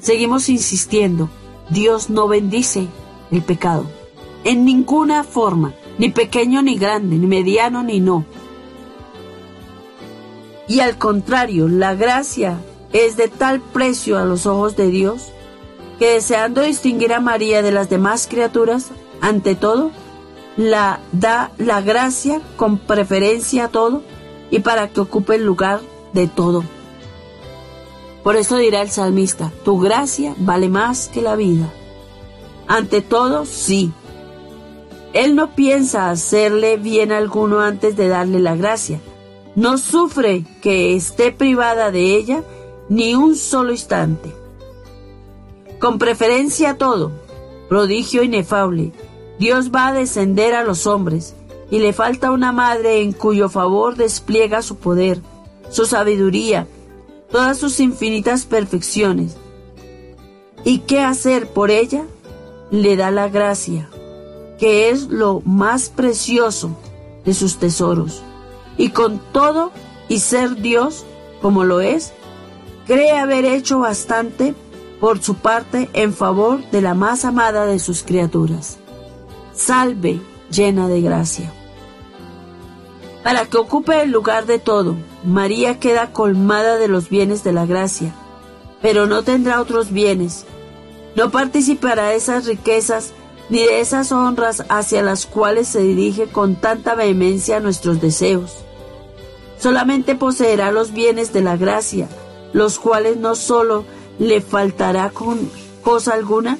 [0.00, 1.28] seguimos insistiendo,
[1.70, 2.88] Dios no bendice
[3.30, 3.84] el pecado,
[4.44, 8.24] en ninguna forma ni pequeño ni grande, ni mediano ni no.
[10.66, 12.58] Y al contrario, la gracia
[12.92, 15.32] es de tal precio a los ojos de Dios
[15.98, 18.90] que deseando distinguir a María de las demás criaturas,
[19.20, 19.90] ante todo,
[20.56, 24.02] la da la gracia con preferencia a todo
[24.50, 25.80] y para que ocupe el lugar
[26.12, 26.64] de todo.
[28.22, 31.72] Por eso dirá el salmista, tu gracia vale más que la vida.
[32.66, 33.92] Ante todo, sí,
[35.12, 39.00] él no piensa hacerle bien a alguno antes de darle la gracia.
[39.56, 42.44] No sufre que esté privada de ella
[42.88, 44.32] ni un solo instante.
[45.80, 47.10] Con preferencia a todo,
[47.68, 48.92] prodigio inefable,
[49.40, 51.34] Dios va a descender a los hombres
[51.70, 55.22] y le falta una madre en cuyo favor despliega su poder,
[55.70, 56.68] su sabiduría,
[57.32, 59.38] todas sus infinitas perfecciones.
[60.62, 62.04] ¿Y qué hacer por ella?
[62.70, 63.88] Le da la gracia
[64.58, 66.76] que es lo más precioso
[67.24, 68.22] de sus tesoros.
[68.76, 69.72] Y con todo
[70.10, 71.06] y ser Dios
[71.40, 72.12] como lo es,
[72.86, 74.54] cree haber hecho bastante
[75.00, 78.79] por su parte en favor de la más amada de sus criaturas.
[79.60, 81.52] Salve llena de gracia.
[83.22, 87.66] Para que ocupe el lugar de todo, María queda colmada de los bienes de la
[87.66, 88.14] gracia,
[88.80, 90.46] pero no tendrá otros bienes.
[91.14, 93.12] No participará de esas riquezas
[93.50, 98.64] ni de esas honras hacia las cuales se dirige con tanta vehemencia nuestros deseos.
[99.58, 102.08] Solamente poseerá los bienes de la gracia,
[102.54, 103.84] los cuales no sólo
[104.18, 105.50] le faltará con
[105.82, 106.56] cosa alguna,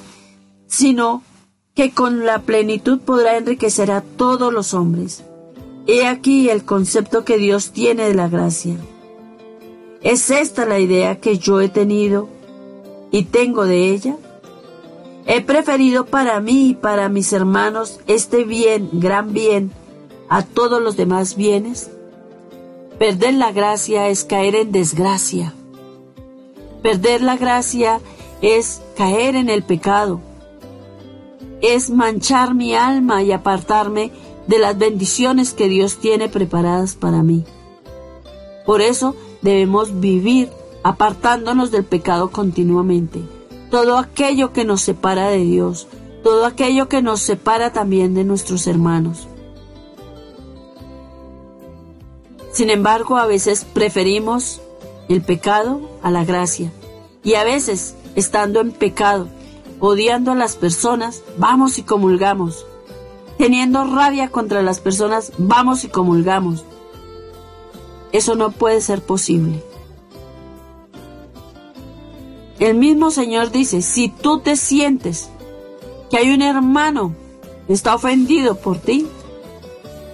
[0.66, 1.22] sino
[1.74, 5.24] que con la plenitud podrá enriquecer a todos los hombres.
[5.86, 8.76] He aquí el concepto que Dios tiene de la gracia.
[10.02, 12.28] ¿Es esta la idea que yo he tenido
[13.10, 14.16] y tengo de ella?
[15.26, 19.70] He preferido para mí y para mis hermanos este bien, gran bien,
[20.28, 21.90] a todos los demás bienes.
[22.98, 25.54] Perder la gracia es caer en desgracia.
[26.82, 28.00] Perder la gracia
[28.42, 30.20] es caer en el pecado.
[31.62, 34.12] Es manchar mi alma y apartarme
[34.46, 37.44] de las bendiciones que Dios tiene preparadas para mí.
[38.66, 40.50] Por eso debemos vivir
[40.82, 43.20] apartándonos del pecado continuamente
[43.70, 45.86] todo aquello que nos separa de Dios,
[46.22, 49.28] todo aquello que nos separa también de nuestros hermanos.
[52.52, 54.60] Sin embargo, a veces preferimos
[55.08, 56.72] el pecado a la gracia.
[57.22, 59.28] Y a veces, estando en pecado,
[59.80, 62.66] odiando a las personas, vamos y comulgamos.
[63.38, 66.64] Teniendo rabia contra las personas, vamos y comulgamos.
[68.12, 69.64] Eso no puede ser posible.
[72.58, 75.30] El mismo Señor dice, si tú te sientes
[76.10, 77.14] que hay un hermano
[77.66, 79.06] que está ofendido por ti,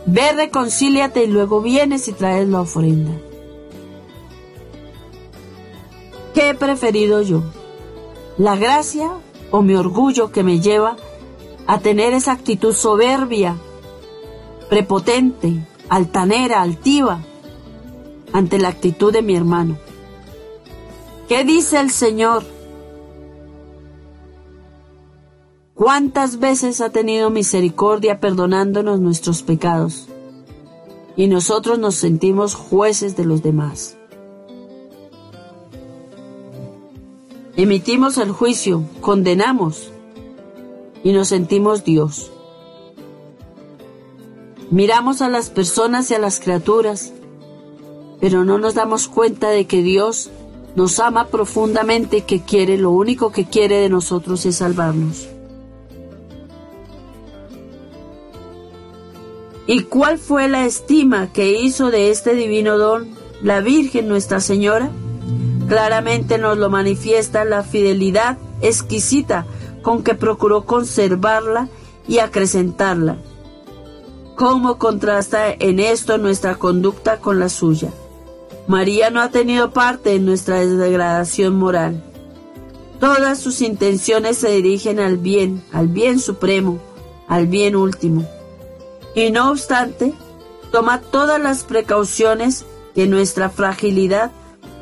[0.07, 3.13] ve, reconcíliate y luego vienes y traes la ofrenda.
[6.35, 7.43] ¿Qué he preferido yo?
[8.39, 9.11] ¿La gracia
[9.51, 10.97] o mi orgullo que me lleva
[11.67, 13.57] a tener esa actitud soberbia,
[14.69, 17.21] prepotente, altanera, altiva,
[18.33, 19.79] ante la actitud de mi hermano?
[21.29, 22.45] ¿Qué dice el Señor?
[25.75, 30.09] ¿Cuántas veces ha tenido misericordia perdonándonos nuestros pecados?
[31.17, 33.97] Y nosotros nos sentimos jueces de los demás.
[37.57, 39.91] Emitimos el juicio, condenamos
[41.03, 42.31] y nos sentimos Dios.
[44.71, 47.15] Miramos a las personas y a las criaturas,
[48.21, 50.31] pero no nos damos cuenta de que Dios
[50.75, 55.27] nos ama profundamente y que quiere, lo único que quiere de nosotros es salvarnos.
[59.67, 63.09] ¿Y cuál fue la estima que hizo de este divino don
[63.43, 64.91] la Virgen Nuestra Señora?
[65.69, 69.47] Claramente nos lo manifiesta la fidelidad exquisita
[69.83, 71.69] con que procuró conservarla
[72.07, 73.17] y acrecentarla.
[74.37, 77.91] ¿Cómo contrasta en esto nuestra conducta con la suya?
[78.69, 82.03] María no ha tenido parte en nuestra degradación moral.
[83.01, 86.79] Todas sus intenciones se dirigen al bien, al bien supremo,
[87.29, 88.27] al bien último.
[89.15, 90.15] Y no obstante,
[90.71, 94.33] toma todas las precauciones que nuestra fragilidad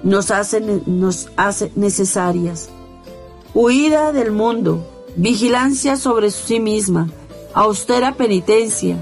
[0.05, 2.69] nos hace, nos hace necesarias.
[3.55, 4.87] Huida del mundo,
[5.17, 7.11] vigilancia sobre sí misma,
[7.55, 8.99] austera penitencia,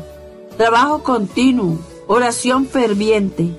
[0.56, 3.50] trabajo continuo, oración ferviente.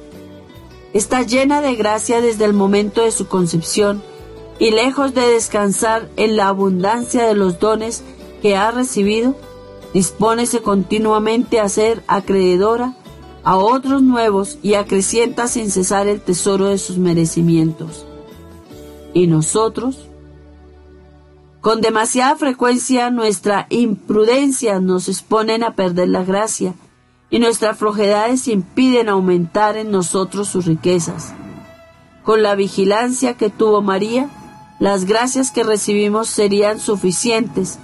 [0.94, 4.02] Está llena de gracia desde el momento de su concepción
[4.60, 8.04] y lejos de descansar en la abundancia de los dones
[8.42, 9.36] que ha recibido,
[9.94, 12.96] dispónese continuamente a ser acreedora
[13.44, 18.06] a otros nuevos y acrecienta sin cesar el tesoro de sus merecimientos.
[19.14, 20.08] Y nosotros,
[21.62, 26.74] con demasiada frecuencia nuestra imprudencia nos exponen a perder la gracia
[27.30, 31.34] y nuestras flojedades impiden aumentar en nosotros sus riquezas.
[32.24, 34.30] Con la vigilancia que tuvo María,
[34.80, 37.80] las gracias que recibimos serían suficientes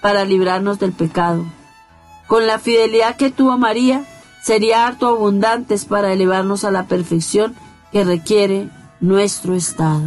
[0.00, 1.44] para librarnos del pecado.
[2.26, 4.04] Con la fidelidad que tuvo María,
[4.42, 7.54] sería harto abundantes para elevarnos a la perfección
[7.92, 8.68] que requiere
[9.00, 10.02] nuestro estado.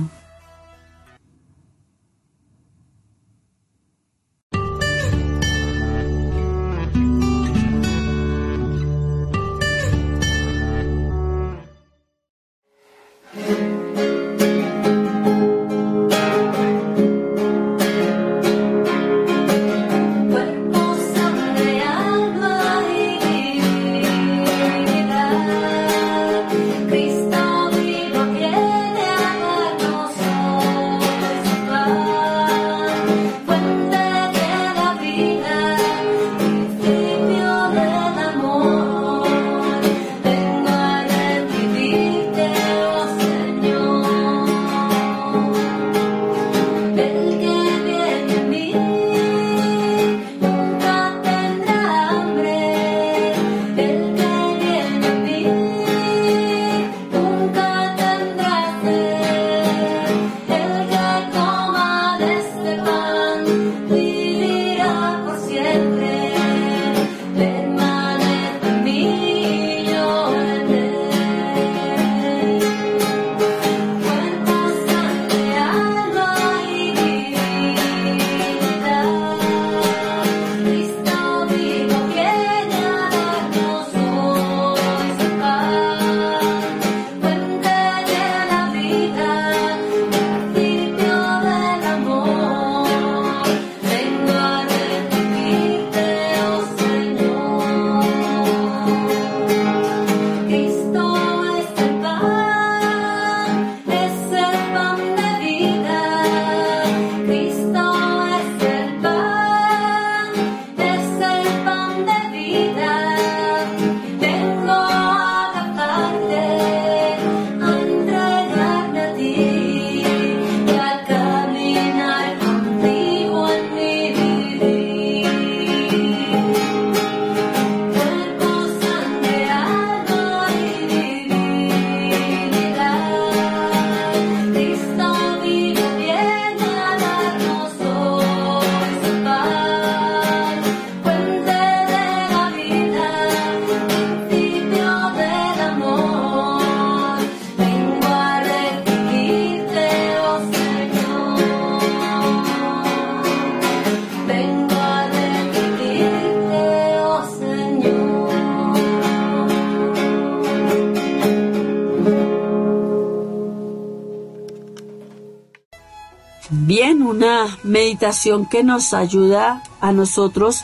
[168.50, 170.64] Que nos ayuda a nosotros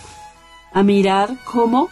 [0.74, 1.90] a mirar cómo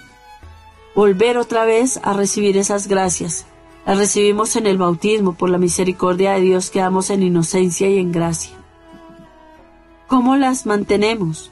[0.95, 3.45] volver otra vez a recibir esas gracias.
[3.85, 8.11] Las recibimos en el bautismo por la misericordia de Dios, quedamos en inocencia y en
[8.11, 8.55] gracia.
[10.07, 11.51] ¿Cómo las mantenemos?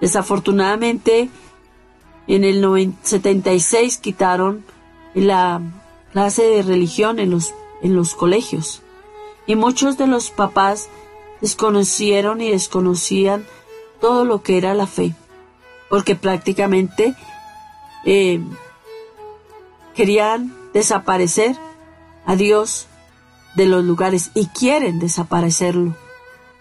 [0.00, 1.30] Desafortunadamente,
[2.28, 4.64] En el 76 quitaron
[5.14, 5.60] la
[6.12, 7.52] clase de religión en los,
[7.82, 8.82] en los colegios
[9.46, 10.88] y muchos de los papás
[11.42, 13.44] desconocieron y desconocían
[14.00, 15.14] todo lo que era la fe,
[15.90, 17.14] porque prácticamente
[18.06, 18.40] eh,
[19.94, 21.56] querían desaparecer
[22.24, 22.86] a Dios
[23.54, 25.94] de los lugares y quieren desaparecerlo,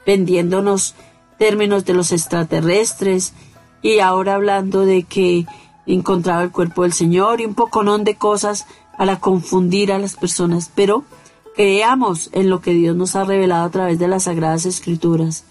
[0.05, 0.95] vendiéndonos
[1.37, 3.33] términos de los extraterrestres
[3.81, 5.45] y ahora hablando de que
[5.85, 8.65] encontraba el cuerpo del Señor y un poconón de cosas
[8.97, 11.03] para confundir a las personas, pero
[11.55, 15.45] creamos en lo que Dios nos ha revelado a través de las Sagradas Escrituras.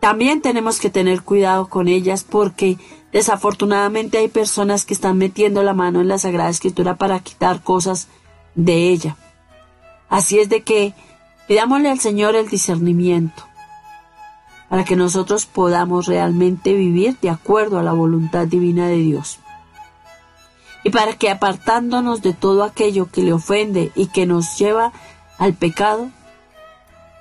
[0.00, 2.78] También tenemos que tener cuidado con ellas porque
[3.12, 8.08] desafortunadamente hay personas que están metiendo la mano en la Sagrada Escritura para quitar cosas
[8.54, 9.16] de ella.
[10.08, 10.94] Así es de que
[11.48, 13.44] pidámosle al Señor el discernimiento
[14.68, 19.38] para que nosotros podamos realmente vivir de acuerdo a la voluntad divina de Dios.
[20.82, 24.92] Y para que apartándonos de todo aquello que le ofende y que nos lleva
[25.38, 26.10] al pecado,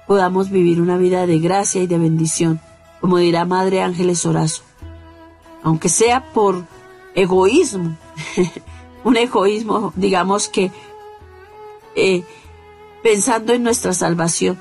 [0.07, 2.59] podamos vivir una vida de gracia y de bendición,
[3.01, 4.63] como dirá Madre Ángeles Horazo.
[5.63, 6.65] Aunque sea por
[7.15, 7.97] egoísmo,
[9.03, 10.71] un egoísmo, digamos que
[11.95, 12.23] eh,
[13.03, 14.57] pensando en nuestra salvación.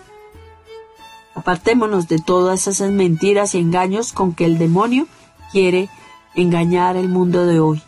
[1.35, 5.07] Apartémonos de todas esas mentiras y engaños con que el demonio
[5.51, 5.89] quiere
[6.35, 7.83] engañar el mundo de hoy.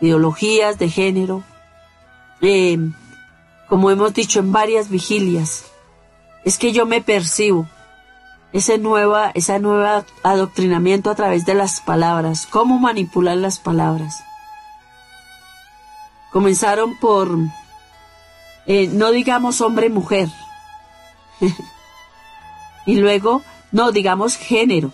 [0.00, 1.44] Ideologías de género,
[2.40, 2.78] eh,
[3.70, 5.66] como hemos dicho en varias vigilias,
[6.44, 7.68] es que yo me percibo,
[8.52, 14.24] ese nueva, nuevo adoctrinamiento a través de las palabras, cómo manipular las palabras.
[16.32, 17.30] Comenzaron por
[18.66, 20.28] eh, no digamos hombre-mujer.
[22.86, 24.92] y luego, no digamos género.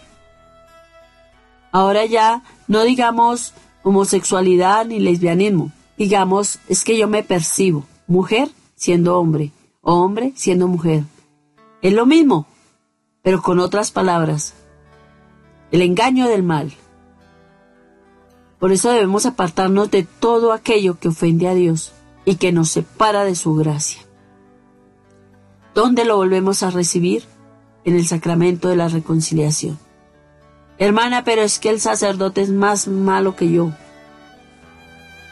[1.72, 5.72] Ahora ya no digamos homosexualidad ni lesbianismo.
[5.96, 9.50] Digamos, es que yo me percibo mujer siendo hombre
[9.80, 11.04] o hombre siendo mujer.
[11.82, 12.46] Es lo mismo,
[13.22, 14.54] pero con otras palabras.
[15.72, 16.72] El engaño del mal.
[18.60, 21.92] Por eso debemos apartarnos de todo aquello que ofende a Dios
[22.24, 24.02] y que nos separa de su gracia.
[25.74, 27.24] ¿Dónde lo volvemos a recibir?
[27.84, 29.78] En el sacramento de la reconciliación.
[30.78, 33.72] Hermana, pero es que el sacerdote es más malo que yo.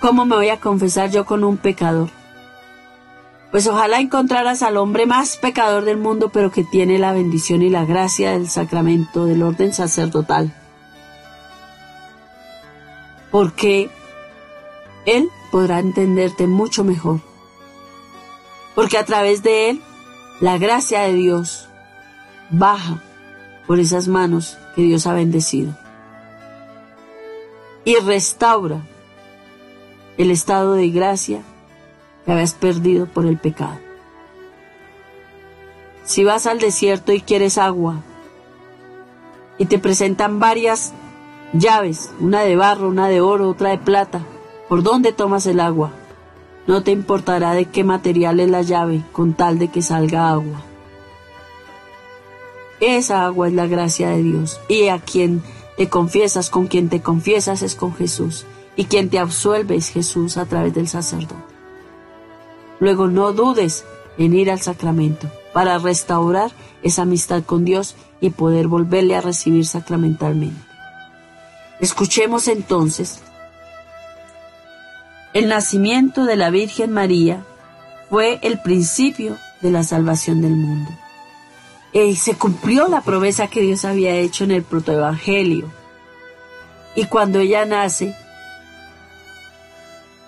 [0.00, 2.10] ¿Cómo me voy a confesar yo con un pecador?
[3.54, 7.70] Pues ojalá encontraras al hombre más pecador del mundo, pero que tiene la bendición y
[7.70, 10.52] la gracia del sacramento del orden sacerdotal.
[13.30, 13.90] Porque
[15.06, 17.20] él podrá entenderte mucho mejor.
[18.74, 19.82] Porque a través de Él,
[20.40, 21.68] la gracia de Dios
[22.50, 23.04] baja
[23.68, 25.76] por esas manos que Dios ha bendecido.
[27.84, 28.80] Y restaura
[30.18, 31.44] el estado de gracia
[32.24, 33.78] que habías perdido por el pecado.
[36.04, 38.02] Si vas al desierto y quieres agua
[39.58, 40.92] y te presentan varias
[41.52, 44.20] llaves, una de barro, una de oro, otra de plata,
[44.68, 45.92] ¿Por dónde tomas el agua?
[46.66, 50.62] No te importará de qué material es la llave con tal de que salga agua.
[52.80, 55.42] Esa agua es la gracia de Dios y a quien
[55.76, 60.38] te confiesas, con quien te confiesas es con Jesús y quien te absuelve es Jesús
[60.38, 61.53] a través del sacerdote.
[62.80, 63.84] Luego no dudes
[64.18, 66.50] en ir al sacramento para restaurar
[66.82, 70.60] esa amistad con Dios y poder volverle a recibir sacramentalmente.
[71.80, 73.20] Escuchemos entonces
[75.34, 77.44] el nacimiento de la Virgen María
[78.08, 80.92] fue el principio de la salvación del mundo.
[81.92, 85.72] Y se cumplió la promesa que Dios había hecho en el protoevangelio.
[86.94, 88.14] Y cuando ella nace,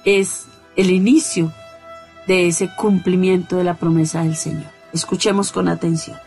[0.04, 1.52] es el inicio
[2.26, 4.70] de ese cumplimiento de la promesa del Señor.
[4.92, 6.18] Escuchemos con atención.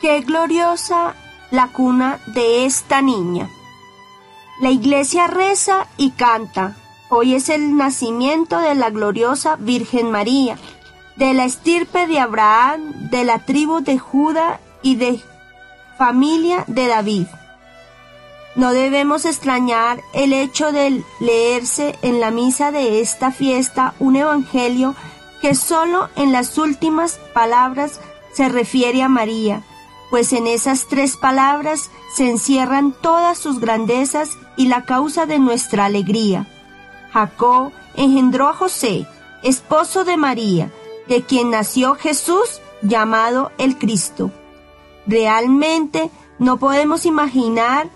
[0.00, 1.14] Qué gloriosa
[1.50, 3.48] la cuna de esta niña.
[4.60, 6.76] La iglesia reza y canta.
[7.10, 10.56] Hoy es el nacimiento de la gloriosa Virgen María,
[11.16, 15.20] de la estirpe de Abraham, de la tribu de Judá y de
[15.98, 17.26] familia de David.
[18.56, 24.94] No debemos extrañar el hecho de leerse en la misa de esta fiesta un evangelio
[25.40, 28.00] que solo en las últimas palabras
[28.32, 29.62] se refiere a María,
[30.10, 35.84] pues en esas tres palabras se encierran todas sus grandezas y la causa de nuestra
[35.84, 36.46] alegría.
[37.12, 39.06] Jacob engendró a José,
[39.42, 40.70] esposo de María,
[41.08, 44.30] de quien nació Jesús llamado el Cristo.
[45.06, 47.90] Realmente No podemos imaginar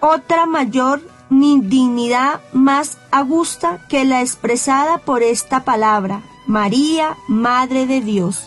[0.00, 8.00] otra mayor ni dignidad más augusta que la expresada por esta palabra, María, Madre de
[8.00, 8.46] Dios.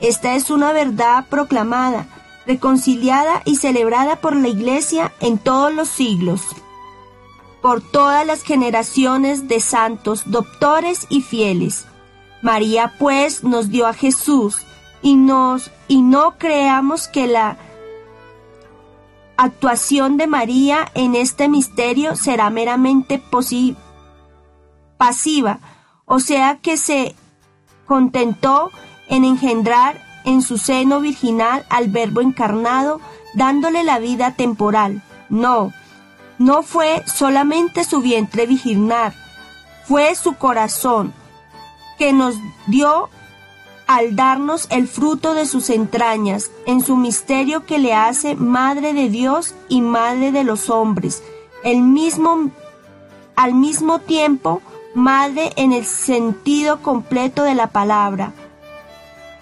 [0.00, 2.06] Esta es una verdad proclamada,
[2.46, 6.42] reconciliada y celebrada por la Iglesia en todos los siglos,
[7.60, 11.86] por todas las generaciones de santos, doctores y fieles.
[12.40, 14.62] María pues nos dio a Jesús
[15.02, 17.56] y nos y no creamos que la
[19.38, 23.22] actuación de María en este misterio será meramente
[24.98, 25.60] pasiva,
[26.04, 27.14] o sea que se
[27.86, 28.72] contentó
[29.08, 33.00] en engendrar en su seno virginal al Verbo encarnado,
[33.34, 35.02] dándole la vida temporal.
[35.28, 35.72] No,
[36.38, 39.14] no fue solamente su vientre virginal,
[39.84, 41.14] fue su corazón,
[41.96, 42.34] que nos
[42.66, 43.08] dio
[43.88, 49.08] al darnos el fruto de sus entrañas, en su misterio que le hace Madre de
[49.08, 51.22] Dios y Madre de los hombres,
[51.64, 52.50] el mismo,
[53.34, 54.60] al mismo tiempo
[54.94, 58.32] Madre en el sentido completo de la palabra,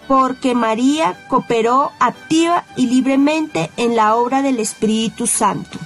[0.07, 5.79] porque María cooperó activa y libremente en la obra del Espíritu Santo.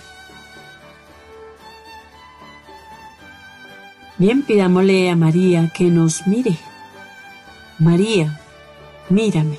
[4.18, 6.58] Bien, pidámosle a María que nos mire.
[7.78, 8.39] María,
[9.10, 9.58] mírame.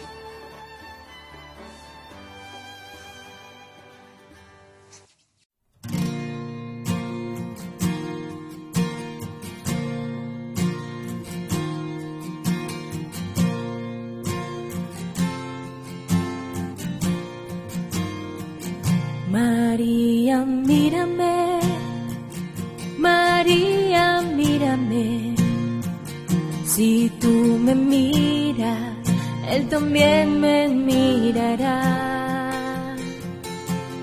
[19.29, 21.59] María, mírame,
[22.97, 25.35] María, mírame,
[26.65, 28.90] si tú me miras,
[29.51, 31.81] Él también me mirará.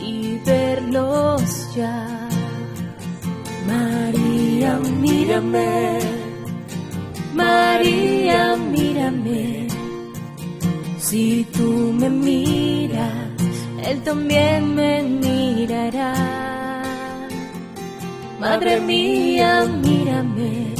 [0.00, 2.28] y verlos ya.
[3.64, 6.00] María, mírame,
[7.32, 9.68] María, mírame,
[10.98, 13.12] si tú me miras,
[13.84, 16.57] Él también me mirará.
[18.40, 20.74] Madre mía, mírame,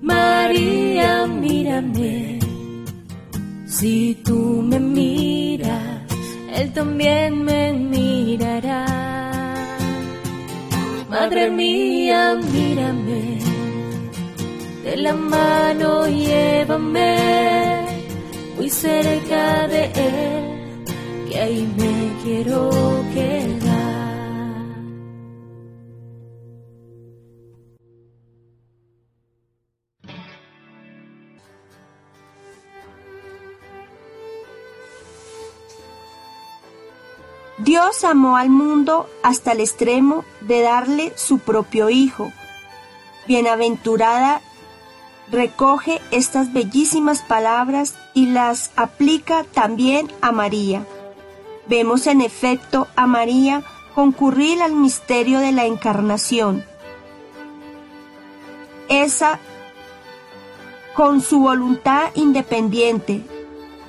[0.00, 2.38] María, mírame,
[3.66, 6.02] si tú me miras,
[6.52, 9.21] Él también me mirará.
[11.12, 13.38] Madre mía, mírame,
[14.82, 17.16] de la mano llévame
[18.56, 20.44] muy cerca de Él,
[21.28, 22.70] que ahí me quiero
[23.12, 23.71] quedar.
[37.72, 42.30] Dios amó al mundo hasta el extremo de darle su propio Hijo.
[43.26, 44.42] Bienaventurada
[45.30, 50.84] recoge estas bellísimas palabras y las aplica también a María.
[51.66, 53.62] Vemos en efecto a María
[53.94, 56.62] concurrir al misterio de la encarnación.
[58.90, 59.38] Esa
[60.92, 63.22] con su voluntad independiente,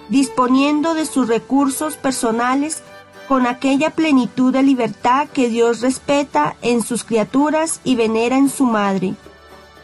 [0.08, 2.82] disponiendo de sus recursos personales
[3.28, 8.66] con aquella plenitud de libertad que Dios respeta en sus criaturas y venera en su
[8.66, 9.16] madre.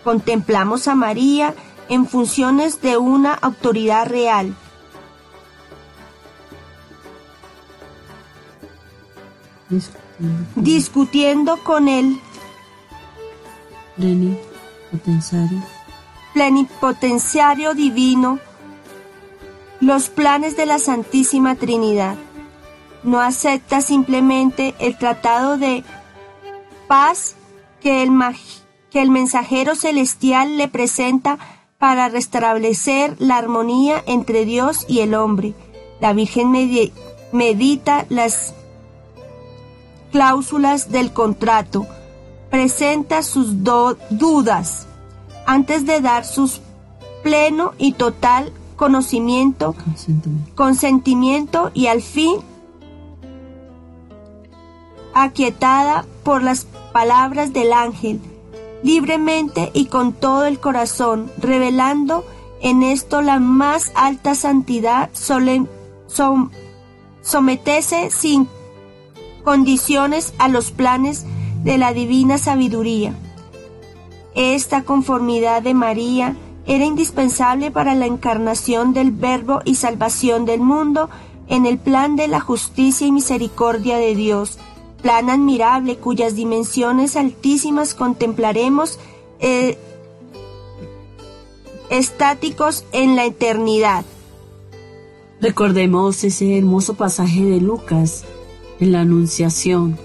[0.03, 1.53] Contemplamos a María
[1.89, 4.55] en funciones de una autoridad real.
[10.55, 12.19] Discutiendo, con él
[13.95, 15.63] plenipotenciario.
[16.33, 18.39] plenipotenciario divino
[19.79, 22.15] los planes de la Santísima Trinidad
[23.03, 25.83] no acepta simplemente el tratado de
[26.87, 27.35] paz
[27.81, 28.11] que el,
[28.89, 31.37] que el mensajero celestial le presenta
[31.77, 35.53] para restablecer la armonía entre Dios y el hombre.
[36.01, 36.51] La Virgen
[37.31, 38.53] medita las
[40.11, 41.87] cláusulas del contrato,
[42.49, 44.87] presenta sus dudas
[45.45, 46.51] antes de dar su
[47.23, 49.75] pleno y total conocimiento,
[50.55, 52.37] consentimiento y al fin
[55.13, 58.19] aquietada por las palabras del ángel,
[58.83, 62.25] libremente y con todo el corazón, revelando
[62.61, 65.09] en esto la más alta santidad,
[67.21, 68.47] sometese sin
[69.43, 71.25] condiciones a los planes
[71.63, 73.13] de la divina sabiduría.
[74.35, 76.35] Esta conformidad de María
[76.65, 81.09] era indispensable para la encarnación del Verbo y salvación del mundo
[81.47, 84.59] en el plan de la justicia y misericordia de Dios,
[85.01, 88.99] plan admirable cuyas dimensiones altísimas contemplaremos
[89.39, 89.77] eh,
[91.89, 94.05] estáticos en la eternidad.
[95.41, 98.25] Recordemos ese hermoso pasaje de Lucas
[98.79, 99.97] en la Anunciación,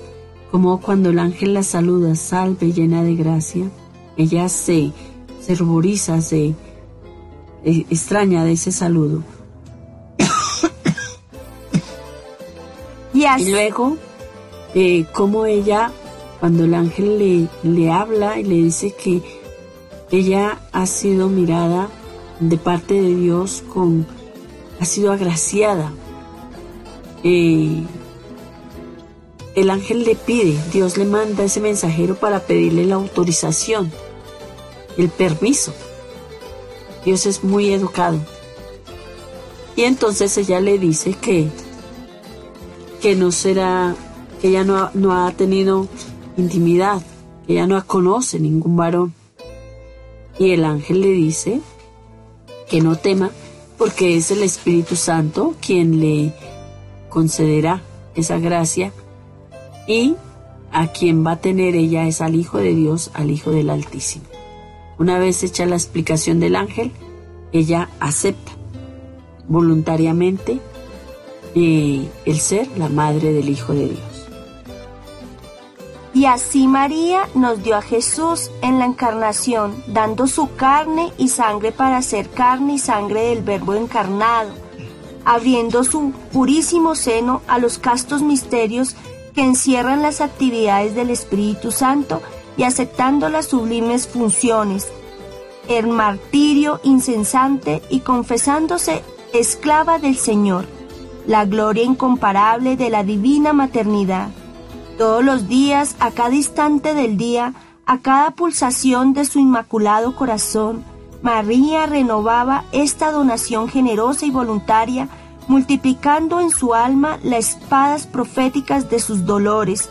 [0.50, 3.68] como cuando el ángel la saluda, salve llena de gracia,
[4.16, 4.92] ella se,
[5.44, 6.54] se ruboriza, se
[7.64, 9.24] eh, extraña de ese saludo.
[13.14, 13.96] y luego
[14.74, 15.92] eh, como ella,
[16.40, 19.22] cuando el ángel le, le habla y le dice que
[20.10, 21.88] ella ha sido mirada
[22.40, 24.06] de parte de Dios con,
[24.80, 25.92] ha sido agraciada.
[27.22, 27.82] Eh,
[29.54, 33.92] el ángel le pide, Dios le manda ese mensajero para pedirle la autorización,
[34.96, 35.72] el permiso.
[37.04, 38.18] Dios es muy educado.
[39.76, 41.48] Y entonces ella le dice que,
[43.00, 43.94] que no será
[44.44, 45.88] ella no, ha tenido
[46.36, 47.00] intimidad,
[47.48, 49.14] ella no conoce ningún varón.
[50.38, 51.62] Y el ángel le dice
[52.68, 53.30] que no tema,
[53.78, 56.34] porque es el Espíritu Santo quien le
[57.08, 57.80] concederá
[58.14, 58.92] esa gracia
[59.88, 60.14] y
[60.72, 64.26] a quien va a tener ella es al Hijo de Dios, al Hijo del Altísimo.
[64.98, 66.92] Una vez hecha la explicación del ángel,
[67.52, 68.52] ella acepta
[69.48, 70.60] voluntariamente
[71.54, 74.13] eh, el ser la madre del Hijo de Dios.
[76.24, 81.70] Y así María nos dio a Jesús en la encarnación, dando su carne y sangre
[81.70, 84.48] para ser carne y sangre del Verbo encarnado,
[85.26, 88.96] abriendo su purísimo seno a los castos misterios
[89.34, 92.22] que encierran las actividades del Espíritu Santo
[92.56, 94.88] y aceptando las sublimes funciones,
[95.68, 99.02] el martirio incesante y confesándose
[99.34, 100.64] esclava del Señor,
[101.26, 104.30] la gloria incomparable de la divina maternidad
[104.94, 107.54] todos los días, a cada instante del día,
[107.86, 110.84] a cada pulsación de su inmaculado corazón,
[111.22, 115.08] María renovaba esta donación generosa y voluntaria,
[115.48, 119.88] multiplicando en su alma las espadas proféticas de sus dolores,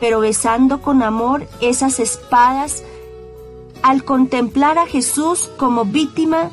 [0.00, 2.82] pero besando con amor esas espadas
[3.82, 6.50] al contemplar a Jesús como víctima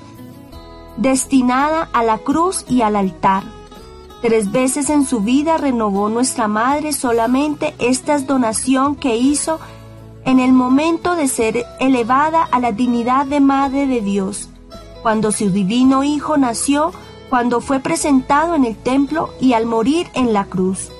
[0.97, 3.60] destinada a la cruz y al altar.
[4.21, 9.59] Tres veces en su vida renovó nuestra Madre solamente esta donación que hizo
[10.25, 14.49] en el momento de ser elevada a la dignidad de Madre de Dios,
[15.01, 16.91] cuando su divino Hijo nació,
[17.31, 20.91] cuando fue presentado en el templo y al morir en la cruz.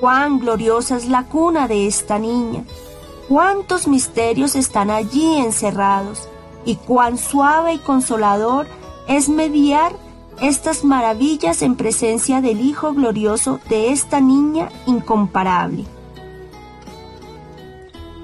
[0.00, 2.62] Cuán gloriosa es la cuna de esta niña,
[3.28, 6.28] cuántos misterios están allí encerrados,
[6.64, 8.68] y cuán suave y consolador
[9.08, 9.92] es mediar
[10.40, 15.84] estas maravillas en presencia del Hijo glorioso de esta niña incomparable.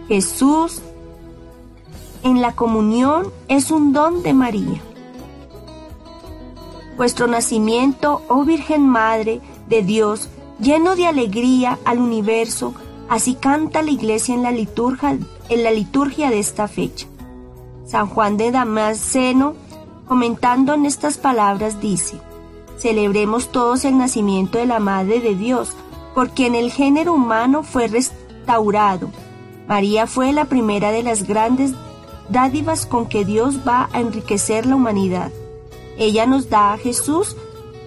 [0.09, 0.83] Jesús
[2.23, 4.81] en la comunión es un don de María.
[6.97, 10.29] Vuestro nacimiento, oh Virgen Madre de Dios,
[10.61, 12.75] lleno de alegría al universo,
[13.09, 17.07] así canta la iglesia en la liturgia, de esta fecha.
[17.85, 19.55] San Juan de Damasceno,
[20.07, 22.21] comentando en estas palabras, dice,
[22.79, 25.73] Celebremos todos el nacimiento de la Madre de Dios,
[26.15, 29.11] porque en el género humano fue restaurado
[29.67, 31.73] María fue la primera de las grandes
[32.29, 35.33] dádivas con que Dios va a enriquecer la humanidad.
[35.97, 37.37] Ella nos da a Jesús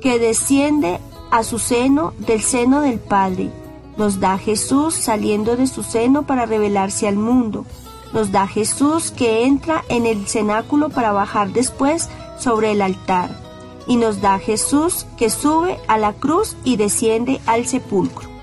[0.01, 0.99] que desciende
[1.29, 3.51] a su seno del seno del Padre.
[3.97, 7.65] Nos da a Jesús saliendo de su seno para revelarse al mundo.
[8.13, 12.09] Nos da Jesús que entra en el cenáculo para bajar después
[12.39, 13.29] sobre el altar.
[13.87, 18.37] Y nos da Jesús que sube a la cruz y desciende al sepulcro.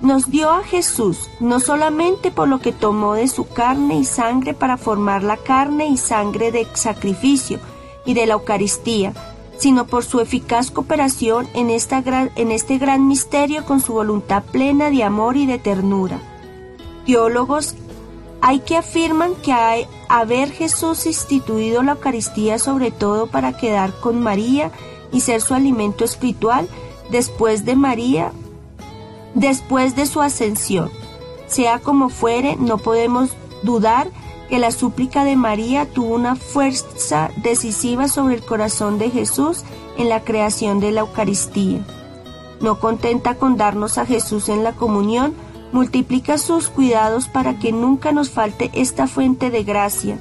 [0.00, 4.54] nos dio a Jesús no solamente por lo que tomó de su carne y sangre
[4.54, 7.58] para formar la carne y sangre de sacrificio
[8.04, 9.12] y de la Eucaristía,
[9.60, 12.02] sino por su eficaz cooperación en, esta
[12.34, 16.18] en este gran misterio con su voluntad plena de amor y de ternura.
[17.06, 17.76] Teólogos
[18.40, 24.20] hay que afirman que hay, haber Jesús instituido la Eucaristía sobre todo para quedar con
[24.20, 24.72] María
[25.12, 26.66] y ser su alimento espiritual,
[27.10, 28.32] después de María
[29.34, 30.90] después de su ascensión.
[31.46, 33.30] Sea como fuere, no podemos
[33.62, 34.10] dudar
[34.50, 39.62] que la súplica de María tuvo una fuerza decisiva sobre el corazón de Jesús
[39.96, 41.86] en la creación de la Eucaristía.
[42.60, 45.34] No contenta con darnos a Jesús en la comunión,
[45.72, 50.18] multiplica sus cuidados para que nunca nos falte esta fuente de gracia.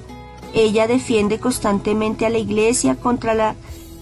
[0.53, 3.55] Ella defiende constantemente a la Iglesia contra las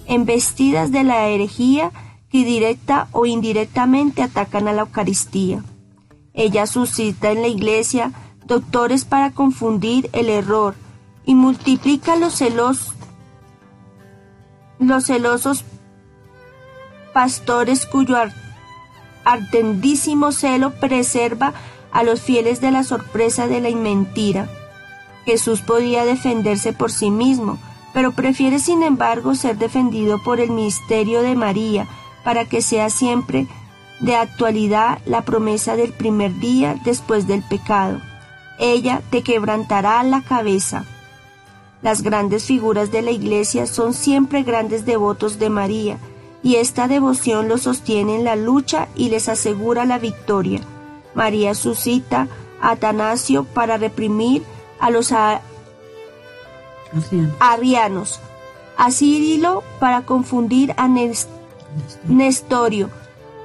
[0.07, 1.91] embestidas de la herejía
[2.29, 5.63] que directa o indirectamente atacan a la Eucaristía.
[6.33, 8.11] Ella suscita en la Iglesia
[8.47, 10.75] doctores para confundir el error
[11.25, 12.93] y multiplica los celos
[14.79, 15.65] los celosos
[17.13, 18.15] pastores cuyo
[19.25, 21.53] ardendísimo celo preserva
[21.91, 24.47] a los fieles de la sorpresa de la mentira.
[25.25, 27.57] Jesús podía defenderse por sí mismo,
[27.93, 31.87] pero prefiere sin embargo ser defendido por el misterio de María,
[32.23, 33.47] para que sea siempre
[33.99, 37.99] de actualidad la promesa del primer día después del pecado.
[38.59, 40.85] Ella te quebrantará la cabeza.
[41.81, 45.97] Las grandes figuras de la Iglesia son siempre grandes devotos de María,
[46.43, 50.61] y esta devoción los sostiene en la lucha y les asegura la victoria.
[51.13, 52.27] María suscita
[52.61, 54.43] a Atanasio para reprimir
[54.79, 55.13] a los
[57.39, 58.19] arianos,
[58.77, 60.87] a Cirilo para confundir a
[62.07, 62.89] Nestorio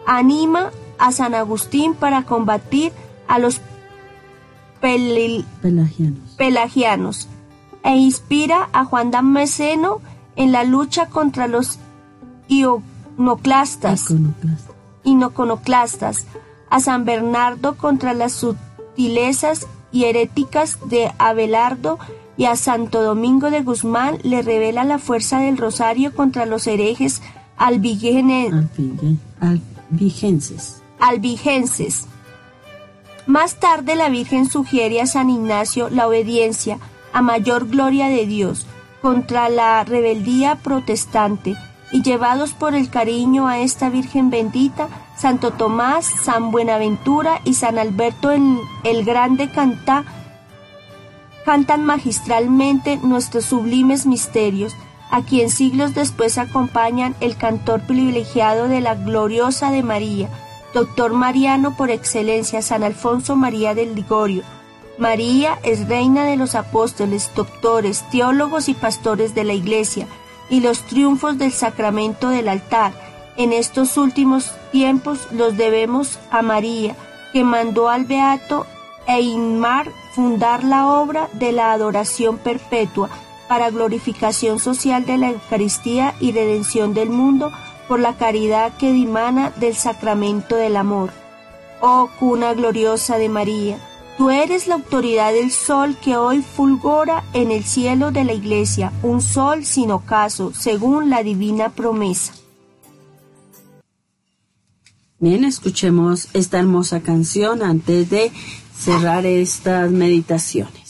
[0.07, 2.93] anima a San Agustín para combatir
[3.29, 3.61] a los
[6.37, 7.29] pelagianos.
[7.85, 10.01] e inspira a Juan Damasceno
[10.37, 11.79] en la lucha contra los
[12.49, 14.13] iconoclastas,
[15.05, 16.27] iconoclastas,
[16.69, 21.99] a San Bernardo contra las sutilezas y heréticas de Abelardo
[22.37, 27.23] y a Santo Domingo de Guzmán le revela la fuerza del rosario contra los herejes
[27.57, 28.83] albigenses.
[30.99, 32.07] albigenses.
[33.27, 36.79] Más tarde la Virgen sugiere a San Ignacio la obediencia
[37.13, 38.67] a mayor gloria de Dios
[39.01, 41.57] contra la rebeldía protestante
[41.93, 47.79] y llevados por el cariño a esta Virgen bendita, Santo Tomás, San Buenaventura y San
[47.79, 50.05] Alberto el, el Grande canta,
[51.45, 54.75] cantan magistralmente nuestros sublimes misterios
[55.11, 60.31] a quien siglos después acompañan el cantor privilegiado de la gloriosa de María,
[60.73, 64.43] doctor Mariano por excelencia, San Alfonso María del Ligorio.
[64.99, 70.07] María es reina de los apóstoles, doctores, teólogos y pastores de la Iglesia,
[70.49, 72.93] y los triunfos del sacramento del altar.
[73.37, 76.95] En estos últimos tiempos los debemos a María,
[77.33, 78.67] que mandó al Beato
[79.07, 83.09] Einmar fundar la obra de la adoración perpetua,
[83.49, 87.53] para glorificación social de la Eucaristía y redención del mundo
[87.93, 91.11] por la caridad que dimana del sacramento del amor.
[91.83, 93.77] Oh cuna gloriosa de María,
[94.17, 98.95] tú eres la autoridad del sol que hoy fulgora en el cielo de la iglesia,
[99.03, 102.33] un sol sin ocaso, según la divina promesa.
[105.19, 108.33] Bien, escuchemos esta hermosa canción antes de
[108.75, 110.82] cerrar estas meditaciones.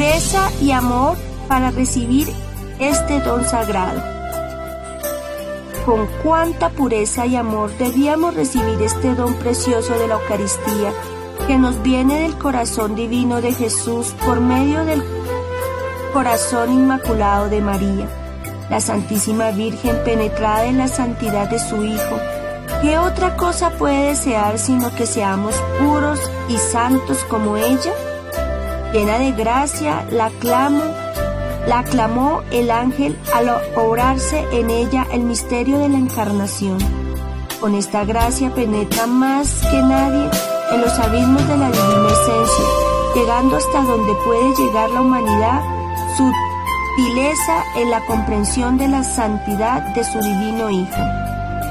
[0.00, 2.26] Pureza y amor para recibir
[2.78, 4.00] este don sagrado.
[5.84, 10.90] Con cuánta pureza y amor debíamos recibir este don precioso de la Eucaristía
[11.46, 15.04] que nos viene del corazón divino de Jesús por medio del
[16.14, 18.08] corazón inmaculado de María,
[18.70, 22.16] la Santísima Virgen penetrada en la santidad de su Hijo.
[22.80, 26.18] ¿Qué otra cosa puede desear sino que seamos puros
[26.48, 27.92] y santos como ella?
[28.92, 30.82] Llena de gracia, la aclamó,
[31.66, 36.78] la aclamó el ángel al obrarse en ella el misterio de la encarnación.
[37.60, 40.28] Con esta gracia penetra más que nadie
[40.72, 42.64] en los abismos de la divina esencia,
[43.14, 45.62] llegando hasta donde puede llegar la humanidad,
[46.16, 51.02] sutileza en la comprensión de la santidad de su divino Hijo.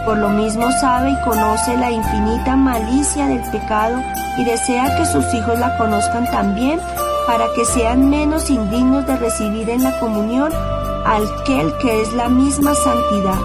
[0.06, 4.02] Por lo mismo sabe y conoce la infinita malicia del pecado
[4.38, 6.80] y desea que sus hijos la conozcan también
[7.28, 10.52] para que sean menos indignos de recibir en la comunión
[11.06, 13.40] aquel que es la misma santidad.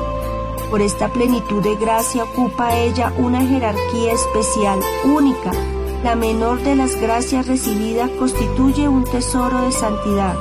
[0.70, 5.52] Por esta plenitud de gracia ocupa ella una jerarquía especial, única.
[6.02, 10.34] La menor de las gracias recibidas constituye un tesoro de santidad.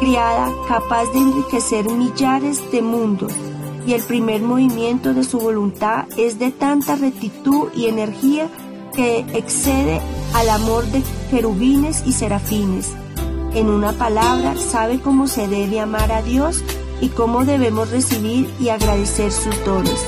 [0.00, 3.32] Criada, capaz de enriquecer millares de mundos,
[3.86, 8.48] y el primer movimiento de su voluntad es de tanta rectitud y energía
[8.94, 10.00] que excede
[10.34, 11.02] al amor de
[11.32, 12.90] querubines y serafines.
[13.54, 16.62] En una palabra, sabe cómo se debe amar a Dios
[17.00, 19.98] y cómo debemos recibir y agradecer sus dones.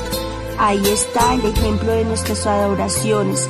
[0.59, 3.49] Ahí está el ejemplo de nuestras adoraciones.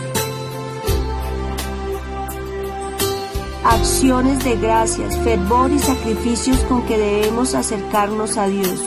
[3.64, 8.84] Acciones de gracias, fervor y sacrificios con que debemos acercarnos a Dios.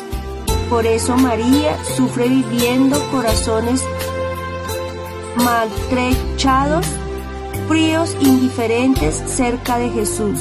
[0.69, 3.83] Por eso María sufre viviendo corazones
[5.43, 6.87] maltrechados,
[7.67, 10.39] fríos, indiferentes cerca de Jesús.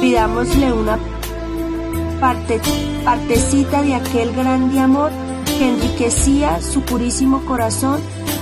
[0.00, 0.98] Pidámosle una
[2.20, 2.60] parte,
[3.04, 5.10] partecita de aquel grande amor
[5.58, 8.00] que enriquecía su purísimo corazón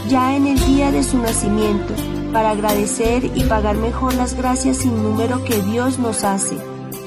[0.09, 1.95] ya en el día de su nacimiento,
[2.33, 6.57] para agradecer y pagar mejor las gracias sin número que Dios nos hace.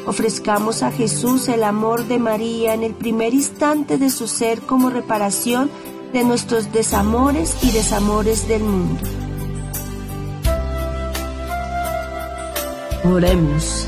[0.06, 4.90] Ofrezcamos a Jesús el amor de María en el primer instante de su ser como
[4.90, 5.70] reparación
[6.12, 9.23] de nuestros desamores y desamores del mundo.
[13.06, 13.86] Oremos.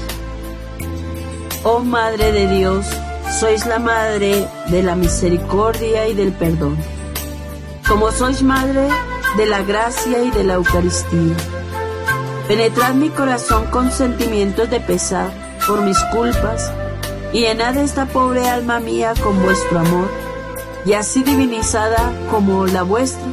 [1.63, 2.85] Oh Madre de Dios,
[3.39, 6.77] sois la Madre de la misericordia y del perdón.
[7.87, 8.89] Como sois Madre
[9.37, 11.35] de la gracia y de la Eucaristía.
[12.47, 15.31] Penetrad mi corazón con sentimientos de pesar
[15.65, 16.71] por mis culpas
[17.31, 20.09] y llenad esta pobre alma mía con vuestro amor,
[20.85, 23.23] y así divinizada como la vuestra,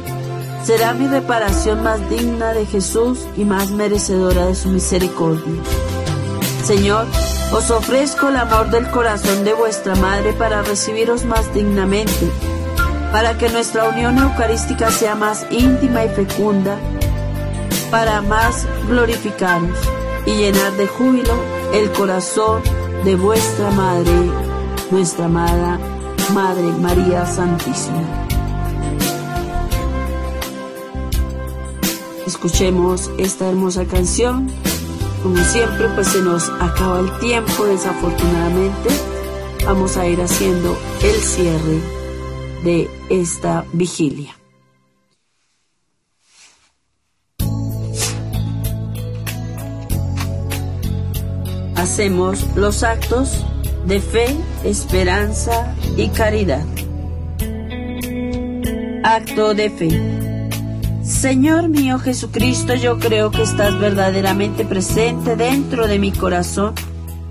[0.63, 5.61] será mi reparación más digna de Jesús y más merecedora de su misericordia.
[6.63, 7.05] Señor,
[7.51, 12.29] os ofrezco el amor del corazón de vuestra Madre para recibiros más dignamente,
[13.11, 16.77] para que nuestra unión eucarística sea más íntima y fecunda,
[17.91, 19.77] para más glorificaros
[20.25, 21.33] y llenar de júbilo
[21.73, 22.61] el corazón
[23.03, 24.31] de vuestra Madre,
[24.89, 25.77] nuestra amada
[26.33, 28.22] Madre María Santísima.
[32.25, 34.49] Escuchemos esta hermosa canción
[35.23, 38.89] como siempre, pues se nos acaba el tiempo, desafortunadamente.
[39.65, 41.79] Vamos a ir haciendo el cierre
[42.65, 44.35] de esta vigilia.
[51.77, 53.45] Hacemos los actos
[53.85, 54.35] de fe,
[54.65, 56.65] esperanza y caridad.
[59.05, 60.32] Acto de fe.
[61.03, 66.73] Señor mío Jesucristo, yo creo que estás verdaderamente presente dentro de mi corazón,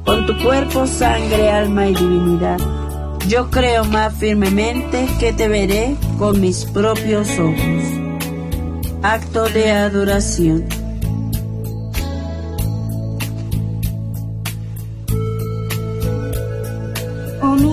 [0.04, 2.58] con tu cuerpo, sangre, alma y divinidad.
[3.28, 7.56] Yo creo más firmemente que te veré con mis propios ojos.
[9.02, 10.81] Acto de adoración.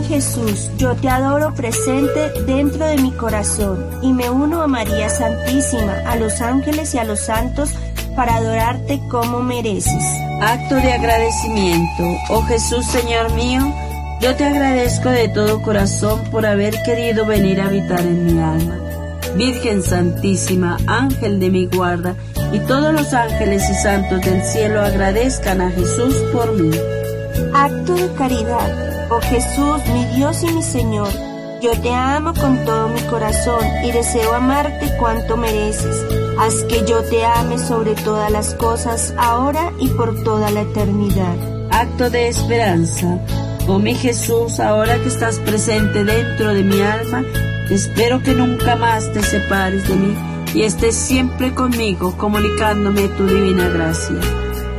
[0.10, 6.02] Jesús, yo te adoro presente dentro de mi corazón y me uno a María Santísima,
[6.08, 7.70] a los ángeles y a los santos
[8.16, 10.04] para adorarte como mereces.
[10.42, 12.04] Acto de agradecimiento.
[12.30, 13.62] Oh Jesús, Señor mío,
[14.20, 18.80] yo te agradezco de todo corazón por haber querido venir a habitar en mi alma.
[19.36, 22.16] Virgen Santísima, Ángel de mi guarda,
[22.52, 26.76] y todos los ángeles y santos del cielo agradezcan a Jesús por mí.
[27.54, 28.89] Acto de caridad.
[29.12, 31.10] Oh Jesús, mi Dios y mi Señor,
[31.64, 36.06] yo te amo con todo mi corazón y deseo amarte cuanto mereces.
[36.38, 41.36] Haz que yo te ame sobre todas las cosas, ahora y por toda la eternidad.
[41.72, 43.18] Acto de esperanza.
[43.68, 47.24] Oh mi Jesús, ahora que estás presente dentro de mi alma,
[47.72, 50.16] espero que nunca más te separes de mí
[50.54, 54.20] y estés siempre conmigo comunicándome tu divina gracia.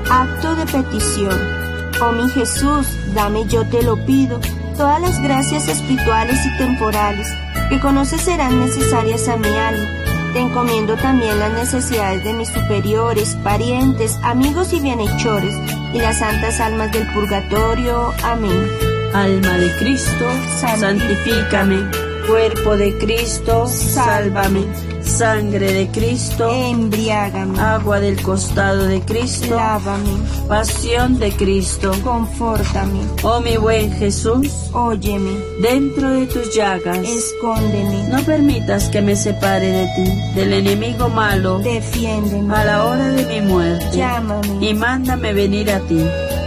[0.09, 1.60] Acto de petición.
[2.03, 4.41] Oh mi Jesús, dame yo te lo pido,
[4.77, 7.29] todas las gracias espirituales y temporales
[7.69, 9.87] que conoces serán necesarias a mi alma.
[10.33, 15.55] Te encomiendo también las necesidades de mis superiores, parientes, amigos y bienhechores
[15.93, 18.15] y las santas almas del purgatorio.
[18.23, 18.67] Amén.
[19.13, 20.27] Alma de Cristo,
[20.59, 21.85] santifícame.
[22.27, 27.59] Cuerpo de Cristo, sálvame Sangre de Cristo, embriágame.
[27.59, 30.17] Agua del costado de Cristo, lávame.
[30.49, 33.01] Pasión de Cristo, confórtame.
[33.25, 35.33] Oh mi buen Jesús, óyeme.
[35.61, 38.09] Dentro de tus llagas, escóndeme.
[38.09, 41.59] No permitas que me separe de ti, del enemigo malo.
[41.59, 42.55] Defiéndeme.
[42.55, 44.65] A la hora de mi muerte, llámame.
[44.65, 46.03] Y mándame venir a ti,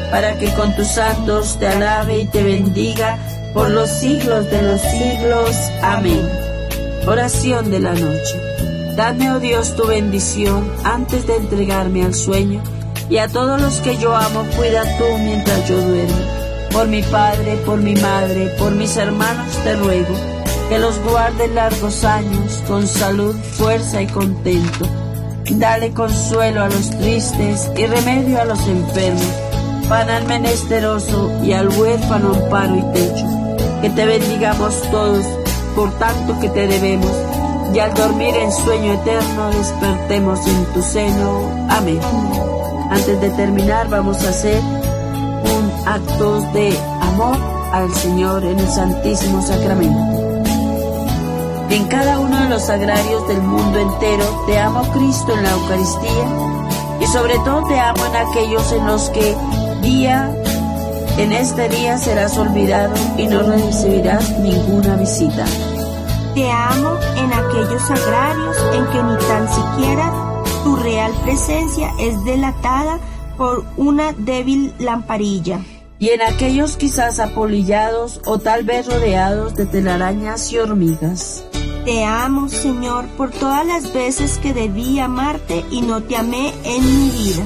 [0.09, 3.17] para que con tus santos te alabe y te bendiga
[3.53, 5.51] por los siglos de los siglos.
[5.81, 6.52] Amén.
[7.05, 8.39] Oración de la noche.
[8.95, 12.61] Dame, oh Dios, tu bendición antes de entregarme al sueño,
[13.09, 16.15] y a todos los que yo amo, cuida tú mientras yo duermo.
[16.71, 20.15] Por mi padre, por mi madre, por mis hermanos te ruego,
[20.69, 24.87] que los guarde largos años, con salud, fuerza y contento.
[25.51, 29.27] Dale consuelo a los tristes y remedio a los enfermos,
[29.89, 33.27] pan al menesteroso y al huérfano amparo y techo.
[33.81, 35.42] Que te bendigamos todos
[35.75, 37.11] por tanto que te debemos
[37.73, 41.67] y al dormir en sueño eterno despertemos en tu seno.
[41.69, 41.99] Amén.
[42.91, 47.37] Antes de terminar vamos a hacer un acto de amor
[47.71, 50.23] al Señor en el Santísimo Sacramento.
[51.69, 56.27] En cada uno de los sagrarios del mundo entero te amo Cristo en la Eucaristía
[56.99, 59.35] y sobre todo te amo en aquellos en los que
[59.81, 60.31] día
[61.17, 65.45] en este día serás olvidado y no recibirás ninguna visita.
[66.33, 70.11] Te amo en aquellos sagrarios en que ni tan siquiera
[70.63, 72.99] tu real presencia es delatada
[73.37, 75.59] por una débil lamparilla.
[75.99, 81.45] Y en aquellos quizás apolillados o tal vez rodeados de telarañas y hormigas.
[81.85, 86.85] Te amo, Señor, por todas las veces que debí amarte y no te amé en
[86.85, 87.43] mi vida.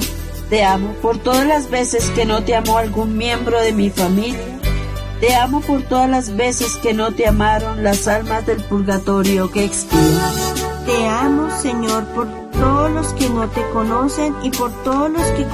[0.50, 4.58] Te amo por todas las veces que no te amó algún miembro de mi familia
[5.20, 9.64] te amo por todas las veces que no te amaron las almas del purgatorio que
[9.64, 10.32] expiran.
[10.86, 15.44] Te amo, Señor, por todos los que no te conocen y por todos los que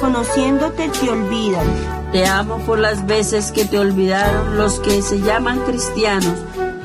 [0.00, 1.66] conociéndote te olvidan.
[2.10, 6.38] Te amo por las veces que te olvidaron los que se llaman cristianos,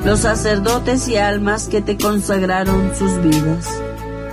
[0.03, 3.69] los sacerdotes y almas que te consagraron sus vidas.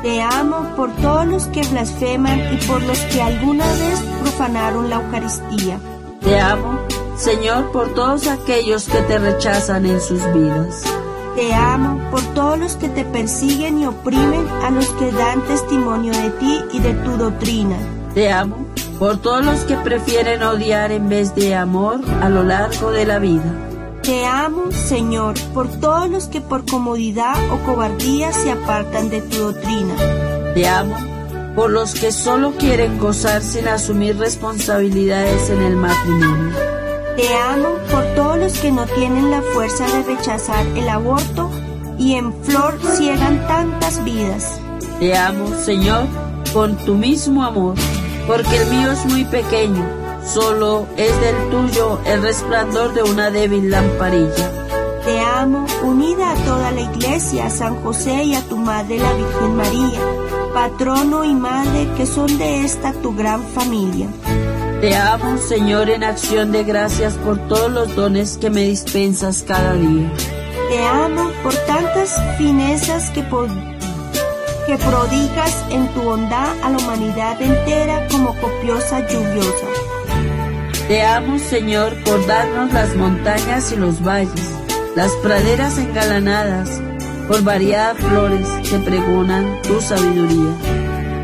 [0.08, 4.96] Te amo por todos los que blasfeman y por los que alguna vez profanaron la
[4.96, 5.78] Eucaristía.
[6.22, 6.80] Te amo
[7.18, 10.82] Señor, por todos aquellos que te rechazan en sus vidas.
[11.36, 16.14] Te amo por todos los que te persiguen y oprimen a los que dan testimonio
[16.14, 17.76] de ti y de tu doctrina.
[18.14, 18.56] Te amo
[18.98, 23.18] por todos los que prefieren odiar en vez de amor a lo largo de la
[23.18, 23.67] vida.
[24.08, 29.36] Te amo, Señor, por todos los que por comodidad o cobardía se apartan de tu
[29.36, 29.94] doctrina.
[30.54, 30.96] Te amo
[31.54, 36.56] por los que solo quieren gozar sin asumir responsabilidades en el matrimonio.
[37.18, 41.50] Te amo por todos los que no tienen la fuerza de rechazar el aborto
[41.98, 44.58] y en flor ciegan tantas vidas.
[45.00, 46.06] Te amo, Señor,
[46.54, 47.74] con tu mismo amor,
[48.26, 49.86] porque el mío es muy pequeño,
[50.32, 54.50] solo es del tuyo el resplandor de una débil lamparilla.
[55.04, 59.12] Te amo, unida a toda la iglesia, a San José y a tu madre la
[59.14, 60.00] Virgen María,
[60.52, 64.08] patrono y madre que son de esta tu gran familia.
[64.82, 69.72] Te amo, Señor, en acción de gracias por todos los dones que me dispensas cada
[69.72, 70.12] día.
[70.68, 78.06] Te amo por tantas finezas que, que prodigas en tu bondad a la humanidad entera
[78.08, 79.87] como copiosa lluviosa.
[80.88, 84.54] Te amo, Señor, por darnos las montañas y los valles,
[84.96, 86.80] las praderas engalanadas,
[87.28, 90.56] por variadas flores que pregonan tu sabiduría.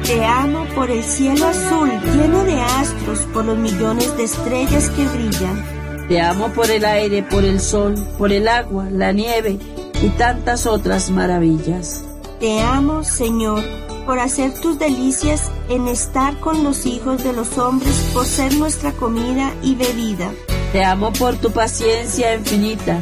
[0.04, 5.06] Te amo por el cielo azul lleno de astros, por los millones de estrellas que
[5.06, 5.64] brillan.
[6.08, 9.58] Te amo por el aire, por el sol, por el agua, la nieve
[10.02, 12.04] y tantas otras maravillas.
[12.38, 13.64] Te amo, Señor,
[14.04, 18.92] por hacer tus delicias en estar con los hijos de los hombres, por ser nuestra
[18.92, 20.32] comida y bebida.
[20.72, 22.98] Te amo por tu paciencia infinita,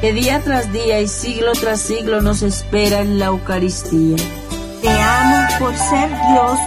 [0.00, 4.16] que día tras día y siglo tras siglo nos espera en la Eucaristía.
[4.80, 6.58] Te amo por ser Dios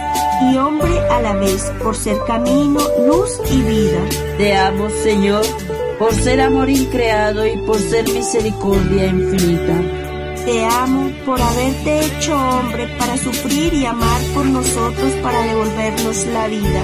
[0.42, 4.00] y hombre a la vez, por ser camino, luz y vida.
[4.36, 5.44] Te amo, Señor,
[5.98, 10.01] por ser amor increado y por ser misericordia infinita.
[10.44, 16.48] Te amo por haberte hecho hombre para sufrir y amar por nosotros para devolvernos la
[16.48, 16.82] vida.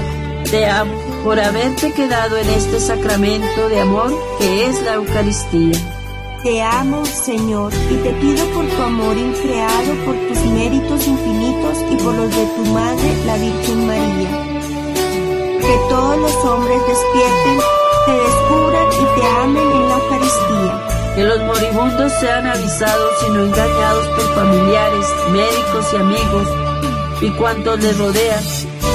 [0.49, 0.93] Te amo
[1.25, 5.77] por haberte quedado en este sacramento de amor que es la Eucaristía.
[6.45, 11.97] Te amo, Señor, y te pido por tu amor increado, por tus méritos infinitos y
[11.97, 14.31] por los de tu Madre, la Virgen María.
[15.61, 17.59] Que todos los hombres despierten,
[18.07, 20.88] te descubran y te amen en la Eucaristía.
[21.19, 26.49] Que los moribundos sean avisados y no engañados por familiares, médicos y amigos
[27.21, 28.45] y cuantos les rodean,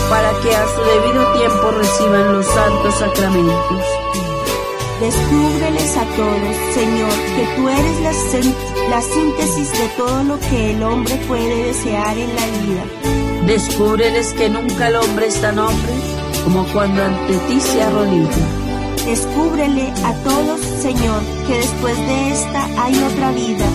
[0.10, 3.84] para que a su debido tiempo reciban los santos sacramentos.
[5.02, 8.02] Descúbreles a todos, Señor, que tú eres
[8.90, 13.48] la, síntesis de todo lo que el hombre puede desear en la vida.
[13.48, 15.92] Descúbreles que nunca el hombre es tan hombre
[16.46, 18.64] como cuando ante ti se arrodilla.
[19.06, 23.66] Descúbrele a todos, Señor, que después de esta hay otra vida,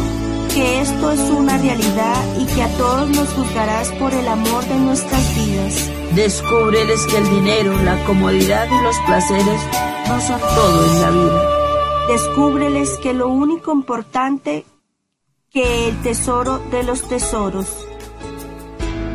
[0.55, 4.78] que esto es una realidad y que a todos nos juzgarás por el amor de
[4.78, 5.90] nuestras vidas.
[6.15, 9.61] Descúbreles que el dinero, la comodidad y los placeres
[10.09, 11.59] no son todo en la vida.
[12.09, 14.65] Descúbreles que lo único importante
[15.51, 17.86] que el tesoro de los tesoros.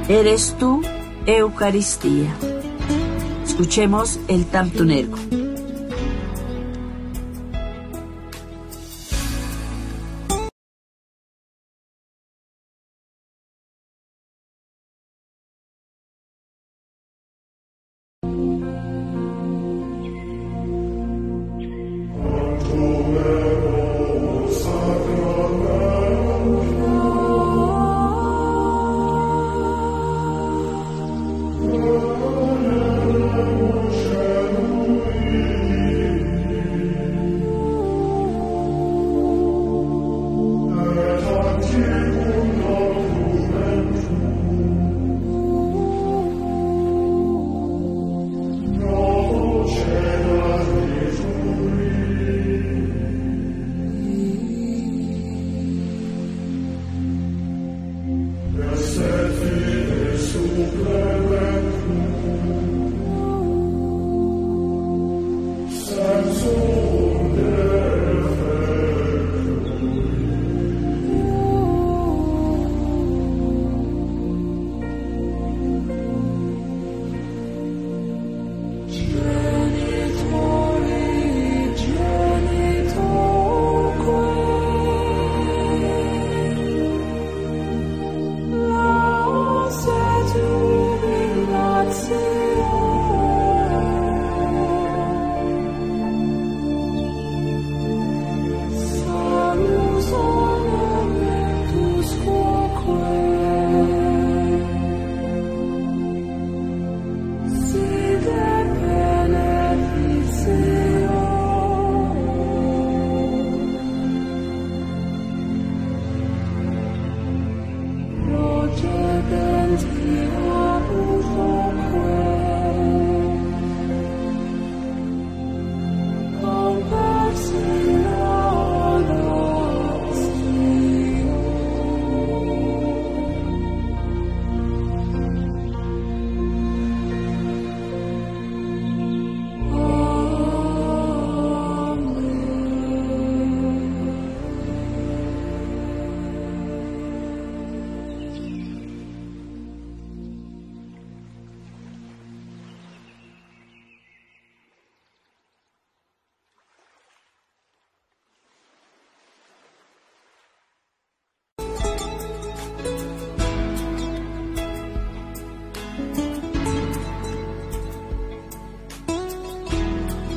[0.07, 0.81] Eres tú,
[1.25, 2.35] Eucaristía.
[3.45, 5.42] Escuchemos el Tamtunergo.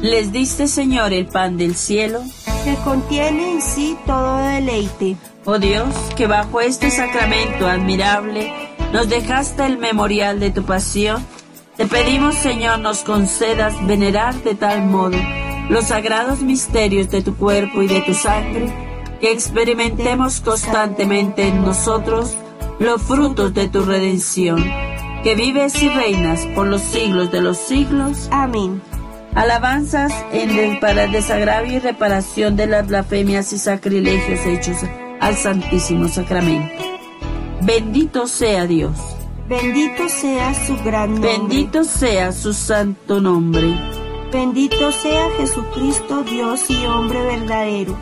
[0.07, 2.23] Les diste, Señor, el pan del cielo,
[2.63, 5.17] que contiene en sí todo deleite.
[5.45, 8.53] Oh Dios, que bajo este sacramento admirable
[8.93, 11.27] nos dejaste el memorial de tu pasión,
[11.77, 15.19] te pedimos, Señor, nos concedas venerar de tal modo
[15.69, 18.73] los sagrados misterios de tu cuerpo y de tu sangre,
[19.21, 22.37] que experimentemos constantemente en nosotros
[22.79, 24.65] los frutos de tu redención,
[25.25, 28.29] que vives y reinas por los siglos de los siglos.
[28.31, 28.81] Amén.
[29.37, 34.79] Alabanzas en el, para el desagravio y reparación de las blasfemias y sacrilegios hechos
[35.21, 36.83] al Santísimo Sacramento.
[37.61, 38.97] Bendito sea Dios.
[39.47, 41.33] Bendito sea su gran nombre.
[41.33, 43.75] Bendito sea su santo nombre.
[44.33, 47.95] Bendito sea Jesucristo, Dios y hombre verdadero.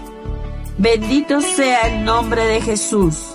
[0.78, 3.33] Bendito sea el nombre de Jesús.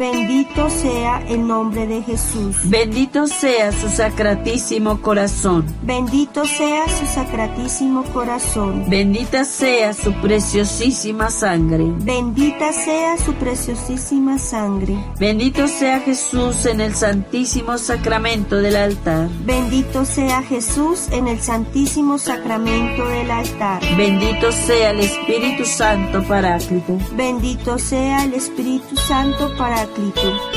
[0.00, 2.56] Bendito sea el nombre de Jesús.
[2.64, 5.66] Bendito sea su sacratísimo corazón.
[5.82, 8.88] Bendito sea su sacratísimo corazón.
[8.88, 11.84] Bendita sea su preciosísima sangre.
[11.98, 14.96] Bendita sea su preciosísima sangre.
[15.18, 19.28] Bendito sea Jesús en el santísimo sacramento del altar.
[19.44, 23.82] Bendito sea Jesús en el santísimo sacramento del altar.
[23.98, 26.96] Bendito sea el Espíritu Santo Paráclito.
[27.12, 29.89] Bendito sea el Espíritu Santo Paráclito.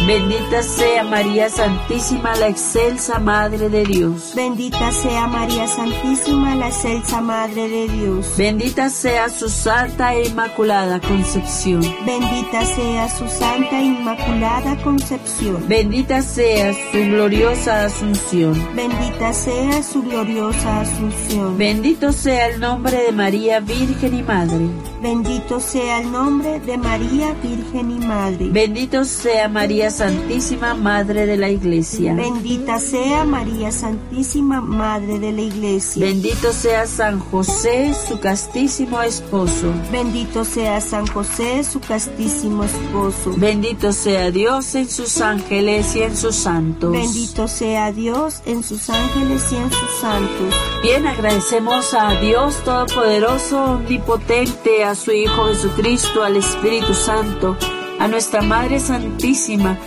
[0.05, 4.34] Bendita sea María Santísima, la excelsa Madre de Dios.
[4.35, 8.38] Bendita sea María Santísima, la excelsa Madre de Dios.
[8.38, 11.81] Bendita sea su santa e inmaculada concepción.
[12.05, 15.68] Bendita sea su santa e inmaculada concepción.
[15.68, 18.53] Bendita sea su gloriosa asunción.
[18.76, 21.57] Bendita sea su gloriosa asunción.
[21.57, 24.68] Bendito sea el nombre de María Virgen y Madre.
[25.01, 28.49] Bendito sea el nombre de María Virgen y Madre.
[28.51, 32.13] Bendito sea María Santísima, Madre de la Iglesia.
[32.13, 36.05] Bendita sea María Santísima, Madre de la Iglesia.
[36.05, 39.71] Bendito sea San José, su castísimo esposo.
[39.91, 43.33] Bendito sea San José, su castísimo esposo.
[43.37, 46.91] Bendito sea Dios en sus ángeles y en sus santos.
[46.91, 50.53] Bendito sea Dios en sus ángeles y en sus santos.
[50.83, 57.55] Bien, agradecemos a Dios Todopoderoso, Omnipotente, a su Hijo Jesucristo, al Espíritu Santo,
[58.03, 59.77] a nuestra Madre Santísima,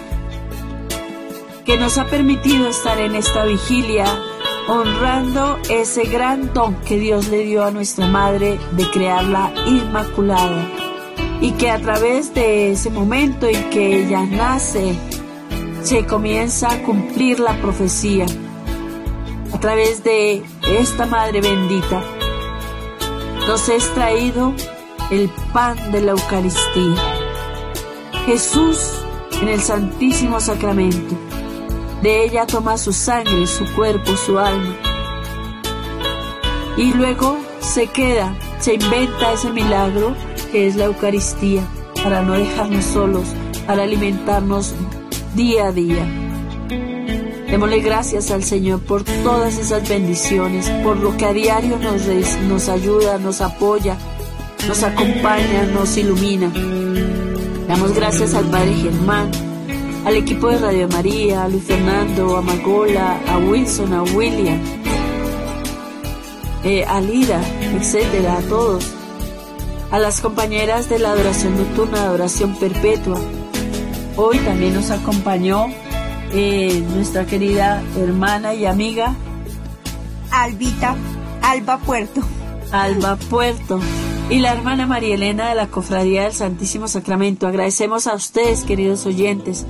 [1.66, 4.06] que nos ha permitido estar en esta vigilia
[4.68, 10.66] honrando ese gran don que Dios le dio a nuestra Madre de crearla inmaculada
[11.43, 14.97] y que a través de ese momento en que ella nace
[15.82, 18.24] se comienza a cumplir la profecía
[19.52, 22.02] a través de esta Madre bendita
[23.47, 24.55] nos es traído
[25.10, 27.15] el pan de la Eucaristía.
[28.27, 28.90] Jesús
[29.40, 31.15] en el Santísimo Sacramento.
[32.03, 34.77] De ella toma su sangre, su cuerpo, su alma.
[36.77, 40.15] Y luego se queda, se inventa ese milagro
[40.51, 41.62] que es la Eucaristía,
[42.03, 43.28] para no dejarnos solos,
[43.65, 44.74] para alimentarnos
[45.36, 46.05] día a día.
[47.48, 52.07] Démosle gracias al Señor por todas esas bendiciones, por lo que a diario nos,
[52.48, 53.97] nos ayuda, nos apoya,
[54.66, 56.53] nos acompaña, nos ilumina.
[57.68, 59.30] Damos gracias al Padre Germán,
[60.05, 64.60] al equipo de Radio María, a Luis Fernando, a Magola, a Wilson, a William,
[66.62, 67.40] eh, a Lida,
[67.74, 68.84] etcétera, a todos.
[69.90, 73.18] A las compañeras de la adoración nocturna, adoración perpetua.
[74.16, 75.66] Hoy también nos acompañó
[76.32, 79.14] eh, nuestra querida hermana y amiga
[80.30, 80.97] Albita,
[81.43, 82.20] Alba Puerto.
[82.70, 83.80] Alba Puerto
[84.28, 87.47] y la hermana María Elena de la Cofradía del Santísimo Sacramento.
[87.47, 89.66] Agradecemos a ustedes, queridos oyentes,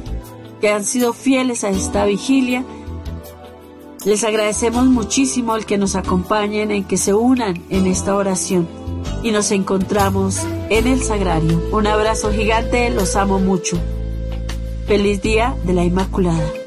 [0.61, 2.65] que han sido fieles a esta vigilia.
[4.05, 8.66] Les agradecemos muchísimo el que nos acompañen, en que se unan en esta oración
[9.23, 11.61] y nos encontramos en el sagrario.
[11.73, 13.78] Un abrazo gigante, los amo mucho.
[14.87, 16.65] Feliz día de la Inmaculada.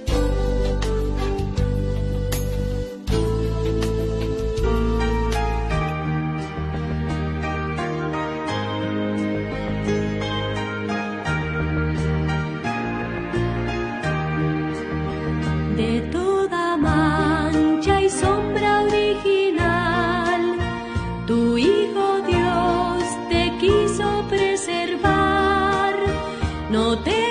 [26.72, 27.29] Él te